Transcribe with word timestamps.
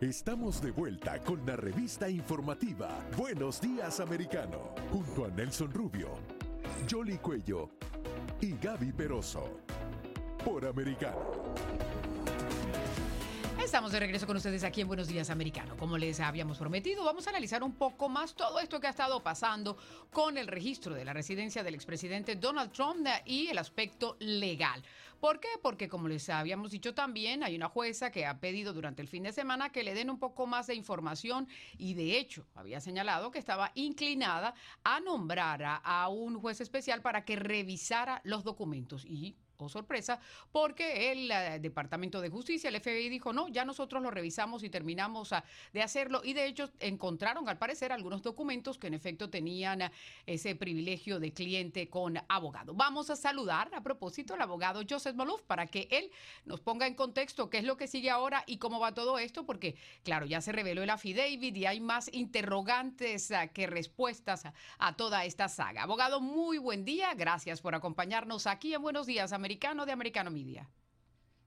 Estamos 0.00 0.62
de 0.62 0.70
vuelta 0.70 1.18
con 1.24 1.44
la 1.44 1.56
revista 1.56 2.08
informativa 2.08 3.04
Buenos 3.16 3.60
Días 3.60 3.98
Americano, 3.98 4.72
junto 4.92 5.24
a 5.24 5.28
Nelson 5.28 5.72
Rubio, 5.72 6.20
Jolly 6.88 7.18
Cuello 7.18 7.70
y 8.40 8.56
Gaby 8.58 8.92
Peroso, 8.92 9.58
por 10.44 10.64
Americano. 10.66 11.32
Estamos 13.60 13.90
de 13.90 13.98
regreso 13.98 14.26
con 14.26 14.36
ustedes 14.36 14.62
aquí 14.62 14.82
en 14.82 14.86
Buenos 14.86 15.08
Días 15.08 15.30
Americano. 15.30 15.76
Como 15.76 15.98
les 15.98 16.20
habíamos 16.20 16.58
prometido, 16.58 17.04
vamos 17.04 17.26
a 17.26 17.30
analizar 17.30 17.64
un 17.64 17.74
poco 17.74 18.08
más 18.08 18.34
todo 18.34 18.60
esto 18.60 18.78
que 18.78 18.86
ha 18.86 18.90
estado 18.90 19.20
pasando 19.20 19.76
con 20.12 20.38
el 20.38 20.46
registro 20.46 20.94
de 20.94 21.04
la 21.04 21.12
residencia 21.12 21.64
del 21.64 21.74
expresidente 21.74 22.36
Donald 22.36 22.70
Trump 22.70 23.04
y 23.26 23.48
el 23.48 23.58
aspecto 23.58 24.16
legal. 24.20 24.80
¿Por 25.20 25.40
qué? 25.40 25.48
Porque 25.62 25.88
como 25.88 26.06
les 26.06 26.28
habíamos 26.28 26.70
dicho 26.70 26.94
también, 26.94 27.42
hay 27.42 27.56
una 27.56 27.68
jueza 27.68 28.12
que 28.12 28.24
ha 28.24 28.38
pedido 28.38 28.72
durante 28.72 29.02
el 29.02 29.08
fin 29.08 29.24
de 29.24 29.32
semana 29.32 29.70
que 29.70 29.82
le 29.82 29.94
den 29.94 30.10
un 30.10 30.18
poco 30.18 30.46
más 30.46 30.68
de 30.68 30.76
información 30.76 31.48
y 31.76 31.94
de 31.94 32.18
hecho 32.18 32.46
había 32.54 32.80
señalado 32.80 33.32
que 33.32 33.40
estaba 33.40 33.72
inclinada 33.74 34.54
a 34.84 35.00
nombrar 35.00 35.64
a, 35.64 35.76
a 35.76 36.08
un 36.08 36.38
juez 36.40 36.60
especial 36.60 37.02
para 37.02 37.24
que 37.24 37.34
revisara 37.34 38.20
los 38.22 38.44
documentos 38.44 39.04
y 39.04 39.36
o 39.58 39.68
sorpresa, 39.68 40.20
porque 40.52 41.12
el 41.12 41.30
eh, 41.30 41.58
Departamento 41.60 42.20
de 42.20 42.30
Justicia, 42.30 42.68
el 42.68 42.80
FBI, 42.80 43.08
dijo, 43.08 43.32
no, 43.32 43.48
ya 43.48 43.64
nosotros 43.64 44.02
lo 44.02 44.10
revisamos 44.10 44.62
y 44.62 44.70
terminamos 44.70 45.32
ah, 45.32 45.44
de 45.72 45.82
hacerlo. 45.82 46.20
Y 46.24 46.32
de 46.32 46.46
hecho 46.46 46.70
encontraron, 46.80 47.48
al 47.48 47.58
parecer, 47.58 47.92
algunos 47.92 48.22
documentos 48.22 48.78
que 48.78 48.86
en 48.86 48.94
efecto 48.94 49.28
tenían 49.28 49.82
ah, 49.82 49.92
ese 50.26 50.54
privilegio 50.54 51.18
de 51.18 51.32
cliente 51.32 51.88
con 51.88 52.18
abogado. 52.28 52.74
Vamos 52.74 53.10
a 53.10 53.16
saludar 53.16 53.70
a 53.74 53.82
propósito 53.82 54.34
al 54.34 54.42
abogado 54.42 54.82
Joseph 54.88 55.16
Maluf 55.16 55.42
para 55.42 55.66
que 55.66 55.88
él 55.90 56.10
nos 56.44 56.60
ponga 56.60 56.86
en 56.86 56.94
contexto 56.94 57.50
qué 57.50 57.58
es 57.58 57.64
lo 57.64 57.76
que 57.76 57.88
sigue 57.88 58.10
ahora 58.10 58.44
y 58.46 58.58
cómo 58.58 58.78
va 58.78 58.94
todo 58.94 59.18
esto, 59.18 59.44
porque 59.44 59.76
claro, 60.04 60.26
ya 60.26 60.40
se 60.40 60.52
reveló 60.52 60.82
el 60.82 60.90
affidavit 60.90 61.56
y 61.56 61.66
hay 61.66 61.80
más 61.80 62.12
interrogantes 62.12 63.32
ah, 63.32 63.48
que 63.48 63.66
respuestas 63.66 64.44
a, 64.78 64.96
toda 64.96 65.24
esta 65.24 65.48
saga. 65.48 65.82
Abogado, 65.82 66.20
muy 66.20 66.58
buen 66.58 66.84
día. 66.84 67.14
Gracias 67.14 67.60
por 67.60 67.74
acompañarnos 67.74 68.46
aquí 68.46 68.74
en 68.74 68.82
Buenos 68.82 69.06
Días, 69.06 69.32
América 69.32 69.47
americano 69.48 69.86
de 69.86 69.92
Americano 69.92 70.30
Media. 70.30 70.68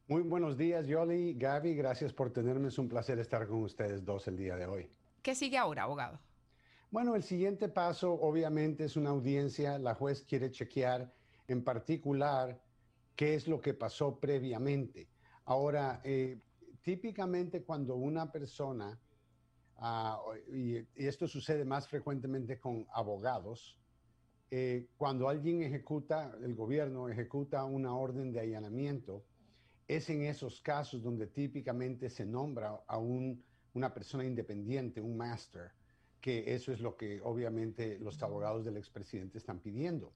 Muy 0.08 0.24
buenos 0.24 0.58
días, 0.58 0.88
Yoli, 0.88 1.36
Gaby, 1.36 1.76
gracias 1.76 2.12
por 2.12 2.34
tenerme. 2.34 2.70
Es 2.70 2.80
un 2.80 2.90
placer 2.90 3.20
estar 3.20 3.46
con 3.48 3.62
ustedes 3.62 4.04
dos 4.04 4.28
el 4.28 4.38
día 4.38 4.56
de 4.56 4.66
hoy. 4.66 4.90
¿Qué 5.22 5.36
sigue 5.36 5.56
ahora, 5.56 5.84
abogado? 5.84 6.20
Bueno, 6.90 7.14
el 7.14 7.22
siguiente 7.22 7.70
paso 7.70 8.12
obviamente 8.12 8.86
es 8.86 8.98
una 8.98 9.12
audiencia. 9.12 9.78
La 9.78 9.94
juez 9.94 10.24
quiere 10.24 10.50
chequear 10.50 11.14
en 11.48 11.64
particular 11.64 12.60
qué 13.16 13.36
es 13.36 13.48
lo 13.48 13.62
que 13.62 13.76
pasó 13.76 14.20
previamente. 14.20 15.08
Ahora, 15.46 16.02
eh, 16.04 16.40
típicamente 16.82 17.62
cuando 17.62 17.98
una 17.98 18.32
persona, 18.32 19.00
ah, 19.78 20.20
y, 20.52 20.78
esto 20.96 21.28
sucede 21.28 21.66
más 21.66 21.88
frecuentemente 21.88 22.60
con 22.60 22.88
abogados, 22.94 23.78
eh, 24.54 24.90
cuando 24.98 25.30
alguien 25.30 25.64
ejecuta, 25.64 26.38
el 26.44 26.56
gobierno 26.56 27.08
ejecuta 27.08 27.64
una 27.64 27.96
orden 27.96 28.34
de 28.34 28.42
allanamiento, 28.42 29.24
es 29.88 30.10
en 30.10 30.24
esos 30.24 30.60
casos 30.60 31.02
donde 31.02 31.28
típicamente 31.28 32.10
se 32.10 32.26
nombra 32.26 32.84
a 32.86 32.98
una 32.98 33.94
persona 33.94 34.26
independiente, 34.26 35.00
un 35.00 35.16
master, 35.16 35.72
que 36.20 36.54
eso 36.54 36.74
es 36.74 36.82
lo 36.82 36.98
que 36.98 37.22
obviamente 37.22 37.98
los 38.00 38.22
abogados 38.22 38.66
del 38.66 38.76
expresidente 38.76 39.38
están 39.38 39.60
pidiendo. 39.60 40.14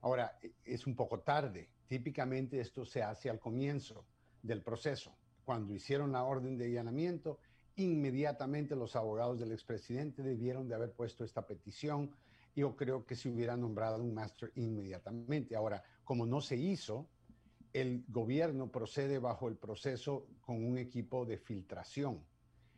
Ahora, 0.00 0.38
es 0.64 0.86
un 0.86 0.96
poco 0.96 1.20
tarde. 1.20 1.68
Típicamente 1.86 2.60
esto 2.60 2.86
se 2.86 3.02
hace 3.02 3.28
al 3.28 3.38
comienzo 3.38 4.06
del 4.42 4.62
proceso. 4.62 5.14
Cuando 5.44 5.74
hicieron 5.74 6.12
la 6.12 6.24
orden 6.24 6.56
de 6.56 6.66
allanamiento, 6.66 7.38
inmediatamente 7.76 8.76
los 8.76 8.96
abogados 8.96 9.38
del 9.40 9.52
expresidente 9.52 10.22
debieron 10.22 10.68
de 10.68 10.74
haber 10.74 10.92
puesto 10.92 11.22
esta 11.22 11.46
petición 11.46 12.14
yo 12.54 12.76
creo 12.76 13.04
que 13.04 13.16
se 13.16 13.28
hubiera 13.28 13.56
nombrado 13.56 14.02
un 14.02 14.14
máster 14.14 14.52
inmediatamente. 14.54 15.56
Ahora, 15.56 15.82
como 16.04 16.26
no 16.26 16.40
se 16.40 16.56
hizo, 16.56 17.08
el 17.72 18.04
gobierno 18.08 18.70
procede 18.70 19.18
bajo 19.18 19.48
el 19.48 19.56
proceso 19.56 20.26
con 20.40 20.64
un 20.64 20.78
equipo 20.78 21.26
de 21.26 21.38
filtración. 21.38 22.22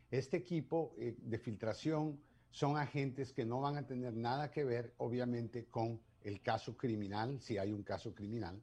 Este 0.09 0.37
equipo 0.37 0.95
eh, 0.97 1.15
de 1.21 1.37
filtración 1.37 2.19
son 2.49 2.77
agentes 2.77 3.33
que 3.33 3.45
no 3.45 3.61
van 3.61 3.77
a 3.77 3.85
tener 3.85 4.15
nada 4.15 4.49
que 4.49 4.63
ver, 4.63 4.93
obviamente, 4.97 5.65
con 5.65 6.01
el 6.23 6.41
caso 6.41 6.75
criminal, 6.75 7.39
si 7.39 7.57
hay 7.57 7.71
un 7.71 7.83
caso 7.83 8.15
criminal. 8.15 8.61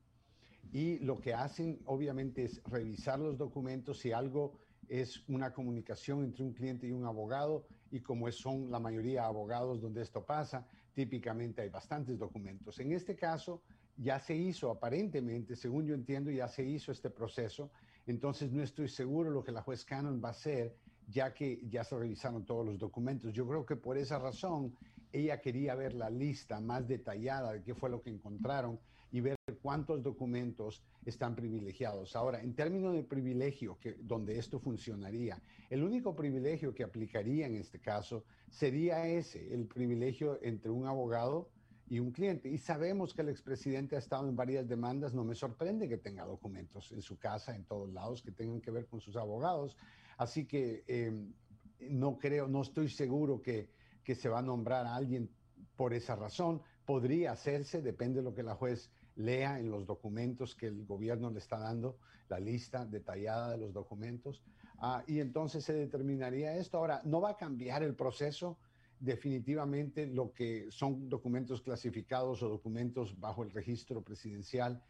Y 0.73 0.99
lo 0.99 1.21
que 1.21 1.35
hacen, 1.35 1.81
obviamente, 1.85 2.45
es 2.45 2.61
revisar 2.65 3.21
los 3.21 3.39
documentos 3.39 3.99
si 4.01 4.11
algo 4.11 4.59
es 4.89 5.23
una 5.29 5.53
comunicación 5.53 6.25
entre 6.25 6.43
un 6.43 6.53
cliente 6.53 6.87
y 6.89 6.93
un 6.93 7.05
abogado, 7.05 7.67
y 7.91 8.01
como 8.01 8.31
son 8.33 8.71
la 8.71 8.81
mayoría 8.81 9.25
abogados 9.25 9.81
donde 9.81 10.03
esto 10.03 10.25
pasa, 10.25 10.67
típicamente 10.95 11.63
hay 11.63 11.69
bastantes 11.69 12.19
documentos. 12.19 12.79
En 12.79 12.93
este 12.93 13.17
caso, 13.17 13.63
ya 13.97 14.19
se 14.19 14.35
hizo 14.35 14.71
aparentemente, 14.71 15.57
según 15.57 15.87
yo 15.87 15.95
entiendo, 15.95 16.31
ya 16.31 16.49
se 16.49 16.65
hizo 16.65 16.93
este 16.93 17.11
proceso. 17.11 17.71
Entonces, 18.07 18.53
no 18.53 18.63
estoy 18.63 18.89
seguro 18.89 19.31
lo 19.31 19.45
que 19.45 19.53
la 19.53 19.63
juez 19.63 19.85
Cannon 19.85 20.23
va 20.23 20.29
a 20.29 20.33
hacer, 20.33 20.75
ya 21.09 21.35
que 21.35 21.61
ya 21.69 21.85
se 21.85 21.99
revisaron 21.99 22.45
todos 22.45 22.65
los 22.65 22.79
documentos. 22.79 23.33
Yo 23.33 23.47
creo 23.47 23.67
que 23.67 23.77
por 23.77 23.99
esa 23.99 24.19
razón 24.19 24.75
ella 25.13 25.41
quería 25.41 25.75
ver 25.75 25.95
la 25.95 26.11
lista 26.11 26.61
más 26.61 26.89
detallada 26.89 27.53
de 27.53 27.63
qué 27.63 27.75
fue 27.75 27.91
lo 27.91 28.01
que 28.01 28.11
encontraron 28.11 28.81
y 29.15 29.21
ver 29.21 29.37
cuántos 29.63 30.03
documentos 30.03 30.83
están 31.05 31.37
privilegiados. 31.37 32.17
Ahora, 32.17 32.43
en 32.43 32.53
términos 32.53 32.95
de 32.95 33.05
privilegio, 33.05 33.79
que, 33.79 33.93
donde 33.93 34.37
esto 34.37 34.59
funcionaría, 34.59 35.41
el 35.71 35.85
único 35.85 36.17
privilegio 36.17 36.75
que 36.75 36.83
aplicaría 36.83 37.47
en 37.47 37.55
este 37.55 37.79
caso 37.79 38.25
sería 38.51 39.07
ese, 39.07 39.55
el 39.55 39.67
privilegio 39.67 40.41
entre 40.43 40.73
un 40.73 40.89
abogado 40.89 41.49
y 41.89 42.01
un 42.01 42.11
cliente. 42.11 42.49
Y 42.49 42.59
sabemos 42.59 43.15
que 43.15 43.23
el 43.23 43.29
expresidente 43.29 43.95
ha 43.95 44.01
estado 44.01 44.29
en 44.29 44.35
varias 44.35 44.67
demandas, 44.67 45.15
no 45.15 45.23
me 45.23 45.37
sorprende 45.37 45.89
que 45.89 45.99
tenga 45.99 46.25
documentos 46.25 46.91
en 46.91 47.01
su 47.01 47.17
casa, 47.17 47.55
en 47.55 47.63
todos 47.63 47.93
lados, 47.93 48.21
que 48.21 48.33
tengan 48.33 48.61
que 48.61 48.73
ver 48.73 48.89
con 48.89 49.01
sus 49.01 49.15
abogados. 49.15 49.77
Así 50.17 50.45
que 50.45 50.83
em, 50.89 51.33
no 51.79 52.19
creo, 52.19 52.49
no 52.49 52.63
estoy 52.63 52.89
seguro 52.89 53.41
que, 53.41 53.71
que 54.03 54.17
se 54.17 54.29
va 54.29 54.41
a 54.41 54.43
nombrar 54.43 54.87
a 54.87 54.97
alguien 54.97 55.31
por 55.77 55.95
esa 55.95 56.17
razón. 56.17 56.63
Podría 56.85 57.31
hacerse, 57.31 57.81
depende 57.81 58.19
de 58.19 58.25
lo 58.25 58.35
que 58.35 58.43
la 58.43 58.57
juez 58.57 58.91
lea 59.17 59.59
en 59.59 59.71
los 59.71 59.87
documentos 59.87 60.55
que 60.55 60.67
el 60.67 60.85
gobierno 60.85 61.31
le 61.31 61.39
está 61.39 61.59
dando, 61.59 61.99
la 62.29 62.41
lista 62.41 62.85
detallada 62.85 63.53
de 63.53 63.59
los 63.59 63.73
documentos, 63.73 64.43
ah, 64.79 65.05
y 65.07 65.21
entonces 65.21 65.65
se 65.65 65.75
determinaría 65.75 66.57
esto. 66.57 66.79
Ahora, 66.79 67.01
no 67.05 67.21
va 67.21 67.31
a 67.31 67.37
cambiar 67.37 67.83
el 67.83 67.95
proceso. 67.95 68.59
Definitivamente 69.01 70.07
lo 70.07 70.33
que 70.33 70.67
son 70.71 71.09
documentos 71.09 71.61
clasificados 71.61 72.43
o 72.43 72.49
documentos 72.49 73.19
bajo 73.19 73.43
el 73.43 73.51
registro 73.51 74.03
presidencial, 74.03 74.83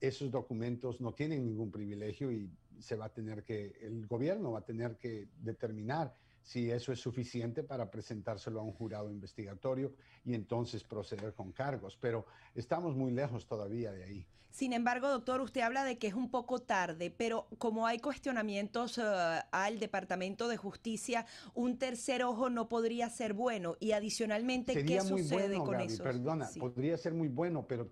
esos 0.00 0.30
documentos 0.30 1.00
no 1.00 1.14
tienen 1.14 1.44
ningún 1.44 1.70
privilegio 1.70 2.32
y 2.32 2.50
se 2.80 2.96
va 2.96 3.06
a 3.06 3.12
tener 3.12 3.42
que, 3.44 3.78
el 3.80 4.06
gobierno 4.06 4.52
va 4.52 4.58
a 4.58 4.64
tener 4.64 4.96
que 4.96 5.28
determinar 5.40 6.14
si 6.46 6.70
eso 6.70 6.92
es 6.92 7.00
suficiente 7.00 7.64
para 7.64 7.90
presentárselo 7.90 8.60
a 8.60 8.62
un 8.62 8.72
jurado 8.72 9.10
investigatorio 9.10 9.92
y 10.24 10.32
entonces 10.32 10.84
proceder 10.84 11.34
con 11.34 11.50
cargos. 11.50 11.98
Pero 12.00 12.24
estamos 12.54 12.94
muy 12.94 13.10
lejos 13.10 13.46
todavía 13.46 13.90
de 13.90 14.04
ahí. 14.04 14.26
Sin 14.50 14.72
embargo, 14.72 15.08
doctor, 15.08 15.40
usted 15.40 15.62
habla 15.62 15.82
de 15.82 15.98
que 15.98 16.06
es 16.06 16.14
un 16.14 16.30
poco 16.30 16.60
tarde, 16.60 17.10
pero 17.10 17.48
como 17.58 17.84
hay 17.84 17.98
cuestionamientos 17.98 18.96
eh, 18.96 19.02
al 19.50 19.80
Departamento 19.80 20.46
de 20.46 20.56
Justicia, 20.56 21.26
un 21.52 21.78
tercer 21.78 22.22
ojo 22.22 22.48
no 22.48 22.68
podría 22.68 23.10
ser 23.10 23.34
bueno. 23.34 23.76
Y 23.80 23.90
adicionalmente, 23.90 24.84
¿qué 24.84 25.00
sucede 25.00 25.58
con 25.58 25.80
eso? 25.80 26.04
Perdona, 26.04 26.48
podría 26.60 26.96
ser 26.96 27.12
muy 27.12 27.26
bueno, 27.26 27.66
pero 27.66 27.90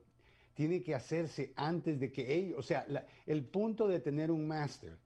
tiene 0.55 0.81
que 0.81 0.95
hacerse 0.95 1.53
antes 1.57 1.99
de 1.99 2.13
que 2.13 2.33
ellos, 2.33 2.61
o 2.61 2.63
sea, 2.63 2.87
el 3.27 3.45
punto 3.45 3.89
de 3.89 3.99
tener 3.99 4.31
un 4.31 4.47
máster 4.47 4.97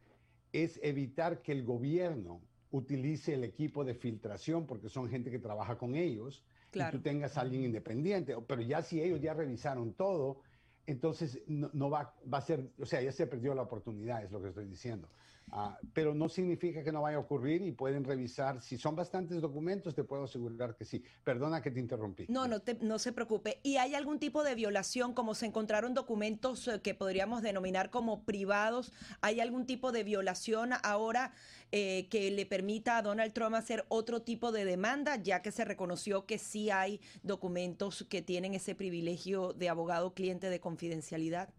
es 0.52 0.78
evitar 0.82 1.40
que 1.40 1.52
el 1.52 1.64
gobierno 1.64 2.42
utilice 2.70 3.34
el 3.34 3.44
equipo 3.44 3.84
de 3.84 3.94
filtración, 3.94 4.66
porque 4.66 4.88
son 4.88 5.08
gente 5.08 5.30
que 5.30 5.38
trabaja 5.38 5.78
con 5.78 5.94
ellos, 5.94 6.42
y 6.72 6.80
tú 6.90 7.00
tengas 7.00 7.38
a 7.38 7.42
alguien 7.42 7.64
independiente. 7.64 8.34
Pero 8.46 8.62
ya 8.62 8.82
si 8.82 9.00
ellos 9.00 9.20
ya 9.20 9.34
revisaron 9.34 9.94
todo, 9.94 10.40
entonces 10.86 11.40
no, 11.46 11.90
va, 11.90 12.14
va, 12.32 12.38
a 12.38 12.42
ser, 12.42 12.70
o 12.78 12.86
sea, 12.86 13.02
ya 13.02 13.12
se 13.12 13.26
perdió 13.26 13.54
la 13.54 13.62
oportunidad, 13.62 14.24
es 14.24 14.30
lo 14.30 14.40
que 14.40 14.48
estoy 14.48 14.66
diciendo. 14.66 15.08
Ah, 15.52 15.78
pero 15.92 16.14
no 16.14 16.28
significa 16.28 16.82
que 16.82 16.92
no 16.92 17.02
vaya 17.02 17.16
a 17.16 17.20
ocurrir 17.20 17.62
y 17.62 17.72
pueden 17.72 18.04
revisar. 18.04 18.60
Si 18.62 18.76
son 18.76 18.96
bastantes 18.96 19.40
documentos, 19.40 19.94
te 19.94 20.04
puedo 20.04 20.24
asegurar 20.24 20.76
que 20.76 20.84
sí. 20.84 21.02
Perdona 21.24 21.62
que 21.62 21.70
te 21.70 21.80
interrumpí. 21.80 22.26
No, 22.28 22.46
no, 22.46 22.62
no 22.80 22.98
se 22.98 23.12
preocupe. 23.12 23.60
¿Y 23.62 23.76
hay 23.76 23.94
algún 23.94 24.18
tipo 24.18 24.42
de 24.44 24.54
violación, 24.54 25.14
como 25.14 25.34
se 25.34 25.46
encontraron 25.46 25.94
documentos 25.94 26.68
eh, 26.68 26.80
que 26.82 26.94
podríamos 26.94 27.42
denominar 27.42 27.90
como 27.90 28.24
privados? 28.24 28.92
¿Hay 29.20 29.40
algún 29.40 29.66
tipo 29.66 29.92
de 29.92 30.04
violación 30.04 30.70
ahora 30.82 31.32
eh, 31.72 32.08
que 32.10 32.30
le 32.30 32.46
permita 32.46 32.98
a 32.98 33.02
Donald 33.02 33.32
Trump 33.32 33.54
hacer 33.54 33.84
otro 33.88 34.22
tipo 34.22 34.52
de 34.52 34.64
demanda, 34.64 35.16
ya 35.16 35.42
que 35.42 35.52
se 35.52 35.64
reconoció 35.64 36.26
que 36.26 36.38
sí 36.38 36.70
hay 36.70 37.00
documentos 37.22 38.06
que 38.08 38.22
tienen 38.22 38.54
ese 38.54 38.74
privilegio 38.74 39.52
de 39.52 39.68
abogado 39.68 40.14
cliente 40.14 40.50
de 40.50 40.60
confidencialidad? 40.60 41.50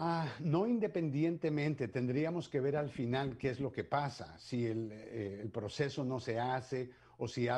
Ah, 0.00 0.32
no 0.38 0.64
independientemente, 0.64 1.88
tendríamos 1.88 2.48
que 2.48 2.60
ver 2.60 2.76
al 2.76 2.88
final 2.88 3.36
qué 3.36 3.50
es 3.50 3.58
lo 3.58 3.72
que 3.72 3.82
pasa, 3.82 4.38
si 4.38 4.64
eh, 4.64 5.40
el, 5.42 5.50
proceso 5.50 6.04
no 6.04 6.20
se 6.20 6.38
hace 6.38 6.92
o 7.16 7.26
si 7.26 7.48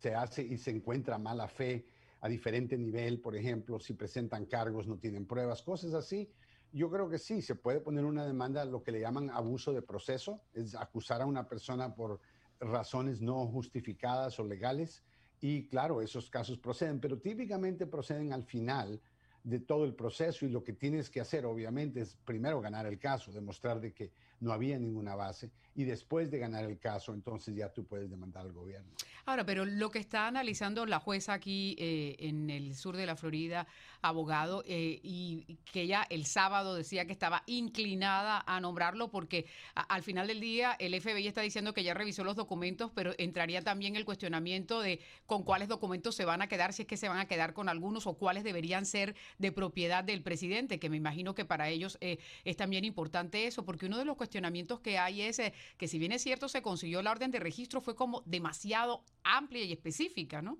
se 0.00 0.14
hace 0.14 0.42
y 0.42 0.56
se 0.56 0.70
encuentra 0.70 1.18
mala 1.18 1.46
fe 1.46 1.84
a 2.22 2.28
diferente 2.30 2.78
nivel, 2.78 3.20
por 3.20 3.36
ejemplo, 3.36 3.78
si 3.78 3.92
presentan 3.92 4.46
cargos, 4.46 4.86
no 4.86 4.96
tienen 4.96 5.26
pruebas, 5.26 5.60
cosas 5.60 5.92
así. 5.92 6.32
Yo 6.72 6.90
creo 6.90 7.10
que 7.10 7.18
sí, 7.18 7.42
se 7.42 7.54
puede 7.54 7.80
poner 7.80 8.06
una 8.06 8.24
demanda, 8.24 8.64
lo 8.64 8.82
que 8.82 8.90
le 8.90 9.00
llaman 9.00 9.28
abuso 9.28 9.74
de 9.74 9.82
proceso, 9.82 10.40
es 10.54 10.74
acusar 10.74 11.20
a 11.20 11.26
una 11.26 11.46
persona 11.46 11.94
por 11.94 12.18
razones 12.60 13.20
no 13.20 13.46
justificadas 13.48 14.40
o 14.40 14.44
legales. 14.46 15.04
Y 15.38 15.68
claro, 15.68 16.00
esos 16.00 16.30
casos 16.30 16.56
proceden, 16.56 16.98
pero 16.98 17.18
típicamente 17.18 17.86
proceden 17.86 18.32
al 18.32 18.44
final 18.44 19.02
de 19.44 19.60
todo 19.60 19.84
el 19.84 19.94
proceso 19.94 20.46
y 20.46 20.48
lo 20.48 20.64
que 20.64 20.72
tienes 20.72 21.10
que 21.10 21.20
hacer 21.20 21.44
obviamente 21.44 22.00
es 22.00 22.16
primero 22.24 22.60
ganar 22.62 22.86
el 22.86 22.98
caso, 22.98 23.30
demostrar 23.30 23.78
de 23.78 23.92
que 23.92 24.10
no 24.44 24.52
había 24.52 24.78
ninguna 24.78 25.14
base 25.14 25.50
y 25.74 25.84
después 25.84 26.30
de 26.30 26.38
ganar 26.38 26.64
el 26.64 26.78
caso 26.78 27.14
entonces 27.14 27.56
ya 27.56 27.72
tú 27.72 27.84
puedes 27.84 28.10
demandar 28.10 28.44
al 28.44 28.52
gobierno. 28.52 28.92
Ahora, 29.26 29.46
pero 29.46 29.64
lo 29.64 29.90
que 29.90 29.98
está 29.98 30.26
analizando 30.26 30.84
la 30.84 31.00
jueza 31.00 31.32
aquí 31.32 31.74
eh, 31.78 32.16
en 32.18 32.50
el 32.50 32.76
sur 32.76 32.94
de 32.94 33.06
la 33.06 33.16
Florida, 33.16 33.66
abogado, 34.02 34.62
eh, 34.66 35.00
y 35.02 35.58
que 35.72 35.82
ella 35.82 36.06
el 36.10 36.26
sábado 36.26 36.74
decía 36.74 37.06
que 37.06 37.12
estaba 37.12 37.42
inclinada 37.46 38.44
a 38.46 38.60
nombrarlo 38.60 39.10
porque 39.10 39.46
al 39.74 40.02
final 40.02 40.26
del 40.26 40.40
día 40.40 40.76
el 40.78 41.00
FBI 41.00 41.26
está 41.26 41.40
diciendo 41.40 41.72
que 41.72 41.82
ya 41.82 41.94
revisó 41.94 42.22
los 42.22 42.36
documentos, 42.36 42.90
pero 42.94 43.14
entraría 43.16 43.62
también 43.62 43.96
el 43.96 44.04
cuestionamiento 44.04 44.82
de 44.82 45.00
con 45.24 45.42
cuáles 45.42 45.68
documentos 45.68 46.14
se 46.14 46.26
van 46.26 46.42
a 46.42 46.46
quedar, 46.46 46.74
si 46.74 46.82
es 46.82 46.88
que 46.88 46.98
se 46.98 47.08
van 47.08 47.18
a 47.18 47.26
quedar 47.26 47.54
con 47.54 47.70
algunos 47.70 48.06
o 48.06 48.14
cuáles 48.14 48.44
deberían 48.44 48.84
ser 48.84 49.16
de 49.38 49.52
propiedad 49.52 50.04
del 50.04 50.22
presidente, 50.22 50.78
que 50.78 50.90
me 50.90 50.98
imagino 50.98 51.34
que 51.34 51.46
para 51.46 51.70
ellos 51.70 51.96
eh, 52.02 52.18
es 52.44 52.56
también 52.56 52.84
importante 52.84 53.46
eso, 53.46 53.64
porque 53.64 53.86
uno 53.86 53.96
de 53.96 54.04
los 54.04 54.16
cuestionamientos 54.18 54.33
que 54.82 54.98
hay 54.98 55.22
es 55.22 55.40
que 55.76 55.88
si 55.88 55.98
bien 55.98 56.12
es 56.12 56.22
cierto 56.22 56.48
se 56.48 56.62
consiguió 56.62 57.02
la 57.02 57.10
orden 57.10 57.30
de 57.30 57.40
registro, 57.40 57.80
fue 57.80 57.94
como 57.94 58.22
demasiado 58.26 59.04
amplia 59.22 59.62
y 59.64 59.72
específica, 59.72 60.42
¿no? 60.42 60.58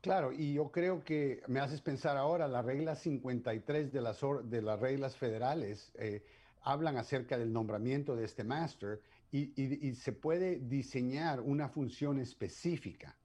Claro, 0.00 0.32
y 0.32 0.54
yo 0.54 0.70
creo 0.72 1.04
que 1.04 1.42
me 1.46 1.60
haces 1.60 1.80
pensar 1.80 2.16
ahora, 2.16 2.48
la 2.48 2.60
regla 2.60 2.96
53 2.96 3.92
de 3.92 4.00
las, 4.00 4.20
de 4.44 4.60
las 4.60 4.80
reglas 4.80 5.16
federales 5.16 5.92
eh, 5.94 6.24
hablan 6.62 6.96
acerca 6.96 7.38
del 7.38 7.52
nombramiento 7.52 8.16
de 8.16 8.24
este 8.24 8.42
máster 8.42 9.00
y, 9.30 9.52
y, 9.56 9.94
se 9.94 10.12
puede 10.12 10.58
diseñar 10.58 11.40
una 11.40 11.68
función 11.68 12.18
específica. 12.18 13.16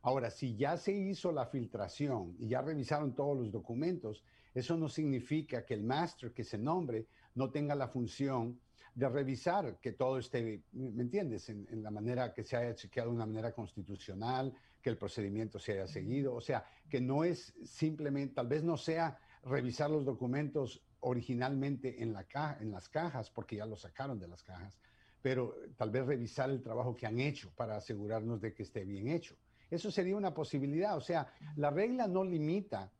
Ahora, 0.00 0.30
si 0.30 0.56
ya 0.56 0.76
se 0.76 0.92
hizo 0.92 1.30
la 1.30 1.46
filtración 1.46 2.36
y 2.38 2.48
ya 2.48 2.62
revisaron 2.62 3.14
todos 3.14 3.36
los 3.36 3.52
documentos, 3.52 4.24
eso 4.54 4.76
no 4.76 4.88
significa 4.88 5.66
que 5.66 5.74
el 5.74 5.82
máster 5.82 6.32
que 6.32 6.44
se 6.44 6.56
nombre 6.56 7.06
no 7.34 7.50
tenga 7.50 7.74
la 7.74 7.88
función 7.88 8.58
de 8.94 9.08
revisar 9.08 9.78
que 9.80 9.92
todo 9.92 10.18
esté, 10.18 10.62
¿me 10.72 11.02
entiendes?, 11.02 11.48
en, 11.48 11.82
la 11.82 11.90
manera 11.90 12.32
que 12.32 12.44
se 12.44 12.56
haya 12.56 12.74
chequeado 12.74 13.10
de 13.10 13.16
una 13.16 13.26
manera 13.26 13.52
constitucional, 13.52 14.54
que 14.82 14.90
el 14.90 14.98
procedimiento 14.98 15.58
se 15.58 15.72
haya 15.72 15.86
seguido, 15.86 16.34
o 16.34 16.40
sea, 16.40 16.64
que 16.88 17.00
no 17.00 17.24
es 17.24 17.54
simplemente, 17.64 18.34
tal 18.34 18.48
vez 18.48 18.62
no 18.62 18.76
sea 18.76 19.18
revisar 19.44 19.90
los 19.90 20.04
documentos 20.04 20.82
originalmente 21.00 22.02
en, 22.02 22.12
la 22.12 22.24
caja, 22.24 22.58
en 22.60 22.70
las 22.70 22.88
cajas, 22.88 23.30
porque 23.30 23.56
ya 23.56 23.66
los 23.66 23.80
sacaron 23.80 24.18
de 24.18 24.28
las 24.28 24.42
cajas, 24.42 24.78
pero 25.22 25.54
tal 25.76 25.90
vez 25.90 26.04
revisar 26.04 26.50
el 26.50 26.62
trabajo 26.62 26.94
que 26.94 27.06
han 27.06 27.18
hecho 27.18 27.50
para 27.56 27.76
asegurarnos 27.76 28.40
de 28.40 28.52
que 28.52 28.64
esté 28.64 28.84
bien 28.84 29.08
hecho. 29.08 29.36
Eso 29.70 29.90
sería 29.90 30.16
una 30.16 30.34
posibilidad, 30.34 30.96
o 30.96 31.00
sea, 31.00 31.32
la 31.56 31.70
regla 31.70 32.06
no 32.06 32.24
limita 32.24 32.92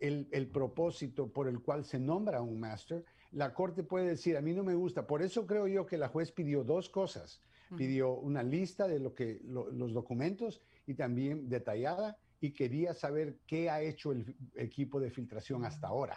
el, 0.00 0.28
el 0.32 0.48
propósito 0.48 1.28
por 1.28 1.48
el 1.48 1.60
cual 1.60 1.84
se 1.84 2.00
nombra 2.00 2.42
un 2.42 2.58
máster, 2.58 3.04
la 3.36 3.52
Corte 3.52 3.82
puede 3.82 4.08
decir, 4.08 4.34
a 4.38 4.40
mí 4.40 4.54
no 4.54 4.64
me 4.64 4.74
gusta. 4.74 5.06
Por 5.06 5.20
eso 5.20 5.46
creo 5.46 5.68
yo 5.68 5.84
que 5.84 5.98
la 5.98 6.08
juez 6.08 6.32
pidió 6.32 6.64
dos 6.64 6.88
cosas. 6.88 7.42
Pidió 7.76 8.14
una 8.14 8.42
lista 8.42 8.88
de 8.88 8.98
lo 8.98 9.12
que, 9.12 9.42
los 9.44 9.92
documentos 9.92 10.62
y 10.86 10.94
también 10.94 11.46
detallada 11.46 12.16
y 12.40 12.52
quería 12.52 12.94
saber 12.94 13.36
qué 13.46 13.68
ha 13.68 13.82
hecho 13.82 14.12
el 14.12 14.34
equipo 14.54 15.00
de 15.00 15.10
filtración 15.10 15.66
hasta 15.66 15.88
ahora. 15.88 16.16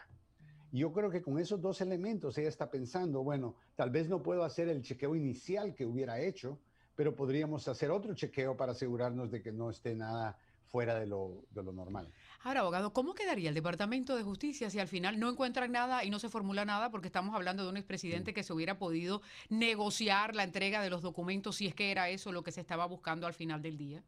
Y 0.72 0.80
yo 0.80 0.94
creo 0.94 1.10
que 1.10 1.22
con 1.22 1.40
esos 1.40 1.60
dos 1.60 1.82
elementos 1.82 2.38
ella 2.38 2.48
está 2.48 2.72
pensando, 2.72 3.22
bueno, 3.22 3.56
tal 3.76 3.90
vez 3.90 4.08
no 4.08 4.24
puedo 4.24 4.46
hacer 4.46 4.70
el 4.70 4.82
chequeo 4.82 5.14
inicial 5.14 5.76
que 5.76 5.86
hubiera 5.86 6.22
hecho, 6.22 6.58
pero 6.96 7.18
podríamos 7.18 7.68
hacer 7.68 7.92
otro 7.92 8.14
chequeo 8.14 8.56
para 8.56 8.72
asegurarnos 8.72 9.30
de 9.30 9.42
que 9.42 9.52
no 9.52 9.72
esté 9.72 9.94
nada 9.94 10.38
fuera 10.70 11.00
de 11.00 11.08
lo, 11.08 11.46
de 11.52 11.64
lo 11.64 11.72
normal. 11.72 12.12
Ahora, 12.44 12.62
abogado, 12.62 12.94
¿cómo 12.94 13.14
quedaría 13.14 13.50
el 13.50 13.56
Departamento 13.56 14.16
de 14.16 14.24
Justicia 14.24 14.70
si 14.70 14.80
al 14.80 14.88
final 14.88 15.20
no 15.20 15.30
encuentran 15.30 15.72
nada 15.72 16.04
y 16.04 16.10
no 16.10 16.20
se 16.20 16.30
formula 16.30 16.64
nada? 16.64 16.92
Porque 16.92 17.08
estamos 17.08 17.36
hablando 17.36 17.64
de 17.64 17.70
un 17.70 17.78
expresidente 17.78 18.34
que 18.34 18.44
se 18.44 18.54
hubiera 18.54 18.78
podido 18.78 19.22
negociar 19.50 20.36
la 20.36 20.44
entrega 20.44 20.82
de 20.82 20.90
los 20.90 21.02
documentos 21.02 21.58
si 21.58 21.68
es 21.68 21.76
que 21.76 21.92
era 21.92 22.10
eso 22.10 22.32
lo 22.32 22.44
que 22.44 22.52
se 22.52 22.62
estaba 22.62 22.86
buscando 22.86 23.26
al 23.28 23.34
final 23.34 23.62
del 23.62 23.78
día. 23.78 24.04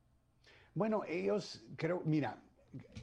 Bueno, 0.74 1.04
ellos, 1.08 1.64
creo, 1.76 2.02
mira, 2.06 2.42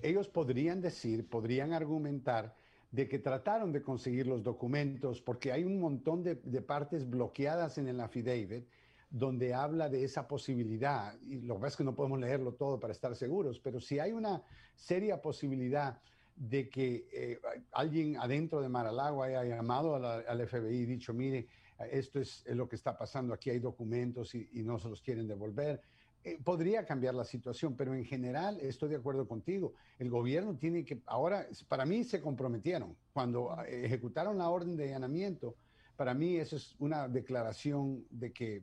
ellos 0.02 0.28
podrían 0.28 0.80
decir, 0.80 1.28
podrían 1.28 1.72
argumentar 1.72 2.54
de 2.90 3.08
que 3.08 3.18
trataron 3.18 3.72
de 3.72 3.82
conseguir 3.82 4.26
los 4.26 4.42
documentos 4.42 5.20
porque 5.20 5.52
hay 5.52 5.64
un 5.64 5.78
montón 5.78 6.22
de, 6.22 6.36
de 6.36 6.62
partes 6.62 7.10
bloqueadas 7.10 7.76
en 7.76 7.88
el 7.88 8.00
affidavit 8.00 8.66
donde 9.10 9.54
habla 9.54 9.88
de 9.88 10.04
esa 10.04 10.28
posibilidad, 10.28 11.18
y 11.22 11.40
lo 11.40 11.54
que 11.54 11.60
pasa 11.60 11.68
es 11.68 11.76
que 11.76 11.84
no 11.84 11.94
podemos 11.94 12.20
leerlo 12.20 12.52
todo 12.52 12.78
para 12.78 12.92
estar 12.92 13.16
seguros, 13.16 13.58
pero 13.58 13.80
si 13.80 13.98
hay 13.98 14.12
una 14.12 14.42
seria 14.74 15.22
posibilidad 15.22 15.98
de 16.36 16.68
que 16.68 17.08
eh, 17.12 17.40
alguien 17.72 18.16
adentro 18.16 18.60
de 18.60 18.68
Mar-a-Lago 18.68 19.22
haya 19.22 19.44
llamado 19.44 19.96
al 19.96 20.48
FBI 20.48 20.76
y 20.76 20.86
dicho, 20.86 21.12
mire, 21.12 21.48
esto 21.90 22.20
es, 22.20 22.44
lo 22.48 22.68
que 22.68 22.76
está 22.76 22.96
pasando, 22.96 23.32
aquí 23.32 23.50
hay 23.50 23.58
documentos 23.58 24.34
y, 24.34 24.48
no 24.62 24.78
se 24.78 24.88
los 24.88 25.00
quieren 25.00 25.26
devolver, 25.26 25.80
eh, 26.24 26.38
podría 26.42 26.84
cambiar 26.84 27.14
la 27.14 27.24
situación, 27.24 27.76
pero 27.76 27.94
en 27.94 28.04
general 28.04 28.58
estoy 28.60 28.90
de 28.90 28.96
acuerdo 28.96 29.26
contigo. 29.26 29.74
El 29.98 30.10
gobierno 30.10 30.56
tiene 30.56 30.84
que, 30.84 31.00
ahora, 31.06 31.46
para 31.68 31.86
mí 31.86 32.04
se 32.04 32.20
comprometieron, 32.20 32.96
cuando 33.12 33.56
ejecutaron 33.66 34.38
la 34.38 34.48
orden 34.50 34.76
de 34.76 34.88
allanamiento, 34.88 35.56
para 35.98 36.14
mí 36.14 36.36
eso 36.36 36.54
es 36.54 36.76
una 36.78 37.08
declaración 37.08 38.06
de 38.08 38.32
que 38.32 38.62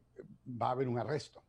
va 0.50 0.70
a 0.70 0.72
haber 0.72 0.88
un 0.88 0.98
arresto. 0.98 1.44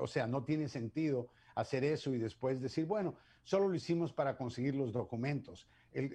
O 0.00 0.08
sea, 0.08 0.26
no 0.26 0.42
tiene 0.42 0.68
sentido 0.68 1.28
hacer 1.54 1.84
eso 1.84 2.12
y 2.12 2.18
después 2.18 2.60
decir, 2.60 2.86
bueno, 2.86 3.14
solo 3.44 3.68
lo 3.68 3.76
hicimos 3.76 4.12
para 4.12 4.36
conseguir 4.36 4.74
los 4.74 4.92
documentos 4.92 5.68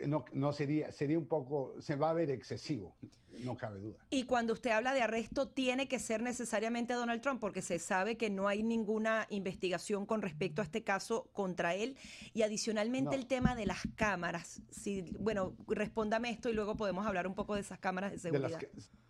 no, 0.07 0.25
no, 0.33 0.53
sería, 0.53 0.91
sería 0.91 1.17
un 1.17 1.25
poco, 1.25 1.75
se 1.79 1.95
va 1.95 2.11
a 2.11 2.13
ver 2.13 2.29
excesivo, 2.29 2.95
no 3.43 3.57
cabe 3.57 3.79
duda. 3.79 3.97
Y 4.09 4.23
cuando 4.23 4.53
usted 4.53 4.69
habla 4.71 4.93
de 4.93 5.01
arresto, 5.01 5.49
tiene 5.49 5.87
que 5.87 5.99
ser 5.99 6.21
necesariamente 6.21 6.93
Donald 6.93 7.21
Trump, 7.21 7.39
porque 7.39 7.61
se 7.61 7.79
sabe 7.79 8.15
que 8.15 8.29
no 8.29 8.47
hay 8.47 8.63
ninguna 8.63 9.25
investigación 9.29 10.05
con 10.05 10.21
respecto 10.21 10.61
a 10.61 10.65
este 10.65 10.83
caso 10.83 11.29
contra 11.33 11.75
él. 11.75 11.97
Y 12.33 12.43
adicionalmente 12.43 13.15
el 13.15 13.25
tema 13.25 13.55
de 13.55 13.65
las 13.65 13.79
cámaras. 13.95 14.61
Si, 14.69 15.01
bueno, 15.19 15.55
respóndame 15.67 16.29
esto 16.29 16.49
y 16.49 16.53
luego 16.53 16.77
podemos 16.77 17.05
hablar 17.05 17.27
un 17.27 17.35
poco 17.35 17.55
de 17.55 17.61
esas 17.61 17.79
cámaras 17.79 18.11
de 18.11 18.19
seguridad. 18.19 18.59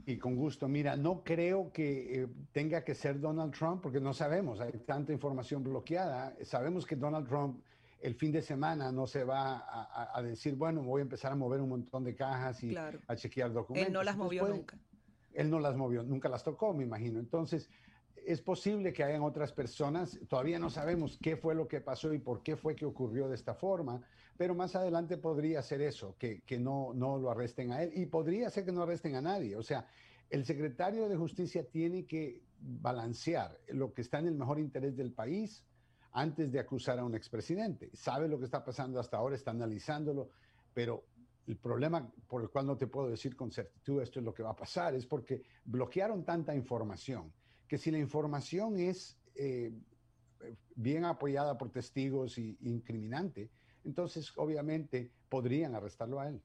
Y 0.05 0.17
con 0.17 0.35
gusto, 0.35 0.67
mira, 0.67 0.97
no 0.97 1.23
creo 1.23 1.71
que 1.71 2.23
eh, 2.23 2.27
tenga 2.51 2.83
que 2.83 2.93
ser 2.93 3.19
Donald 3.19 3.53
Trump, 3.53 3.81
porque 3.81 4.01
no 4.01 4.13
sabemos, 4.13 4.59
hay 4.59 4.71
tanta 4.85 5.13
información 5.13 5.63
bloqueada. 5.63 6.35
Sabemos 6.43 6.85
que 6.85 6.95
Donald 6.95 7.27
Trump 7.27 7.61
el 8.01 8.15
fin 8.15 8.33
de 8.33 8.41
semana 8.41 8.91
no 8.91 9.07
se 9.07 9.23
va 9.23 9.63
a, 10.13 10.21
decir, 10.21 10.55
bueno, 10.55 10.83
voy 10.83 10.99
a 10.99 11.03
empezar 11.03 11.31
a 11.31 11.35
mover 11.35 11.61
un 11.61 11.69
montón 11.69 12.03
de 12.03 12.13
cajas 12.13 12.61
y 12.61 12.75
a 12.75 13.15
chequear 13.15 13.53
documentos. 13.53 13.87
Él 13.87 13.93
no 13.93 14.03
las 14.03 14.17
movió 14.17 14.45
nunca. 14.45 14.77
Él 15.33 15.49
no 15.49 15.59
las 15.59 15.75
movió, 15.77 16.03
nunca 16.03 16.27
las 16.27 16.43
tocó, 16.43 16.73
me 16.73 16.83
imagino. 16.83 17.17
Entonces, 17.17 17.69
es 18.25 18.41
posible 18.41 18.93
que 18.93 19.03
hayan 19.03 19.21
otras 19.23 19.51
personas, 19.51 20.19
todavía 20.27 20.59
no 20.59 20.69
sabemos 20.69 21.17
qué 21.21 21.35
fue 21.37 21.55
lo 21.55 21.67
que 21.67 21.81
pasó 21.81 22.13
y 22.13 22.19
por 22.19 22.43
qué 22.43 22.55
fue 22.55 22.75
que 22.75 22.85
ocurrió 22.85 23.27
de 23.27 23.35
esta 23.35 23.53
forma, 23.53 24.01
pero 24.37 24.55
más 24.55 24.75
adelante 24.75 25.17
podría 25.17 25.61
ser 25.61 25.81
eso, 25.81 26.15
que, 26.17 26.41
no, 26.59 26.93
no 26.93 27.17
lo 27.17 27.29
arresten 27.29 27.71
a 27.71 27.83
él 27.83 27.91
y 27.93 28.05
podría 28.05 28.49
ser 28.49 28.65
que 28.65 28.71
no 28.71 28.83
arresten 28.83 29.15
a 29.15 29.21
nadie. 29.21 29.55
O 29.55 29.63
sea, 29.63 29.87
el 30.29 30.45
secretario 30.45 31.07
de 31.07 31.15
Justicia 31.15 31.67
tiene 31.69 32.05
que 32.05 32.41
balancear 32.59 33.59
lo 33.69 33.93
que 33.93 34.01
está 34.01 34.19
en 34.19 34.27
el 34.27 34.35
mejor 34.35 34.59
interés 34.59 34.95
del 34.95 35.11
país 35.11 35.63
antes 36.11 36.51
de 36.51 36.59
acusar 36.59 36.99
a 36.99 37.05
un 37.05 37.15
expresidente. 37.15 37.89
Sabe 37.93 38.27
lo 38.27 38.39
que 38.39 38.45
está 38.45 38.63
pasando 38.63 38.99
hasta 38.99 39.17
ahora, 39.17 39.35
está 39.35 39.51
analizándolo, 39.51 40.29
pero 40.73 41.05
el 41.45 41.57
problema 41.57 42.09
por 42.27 42.41
el 42.41 42.49
cual 42.49 42.65
no 42.67 42.77
te 42.77 42.87
puedo 42.87 43.09
decir 43.09 43.35
con 43.35 43.51
certitud 43.51 44.01
esto 44.01 44.19
es 44.19 44.25
lo 44.25 44.33
que 44.33 44.43
va 44.43 44.51
a 44.51 44.55
pasar 44.55 44.95
es 44.95 45.05
porque 45.05 45.41
bloquearon 45.65 46.23
tanta 46.23 46.55
información 46.55 47.33
que 47.73 47.79
si 47.79 47.89
la 47.89 47.97
información 47.97 48.77
es 48.77 49.17
eh, 49.33 49.71
bien 50.75 51.05
apoyada 51.05 51.57
por 51.57 51.71
testigos 51.71 52.37
y 52.37 52.55
incriminante, 52.61 53.49
entonces 53.83 54.31
obviamente 54.35 55.09
podrían 55.27 55.73
arrestarlo 55.73 56.19
a 56.19 56.27
él. 56.29 56.39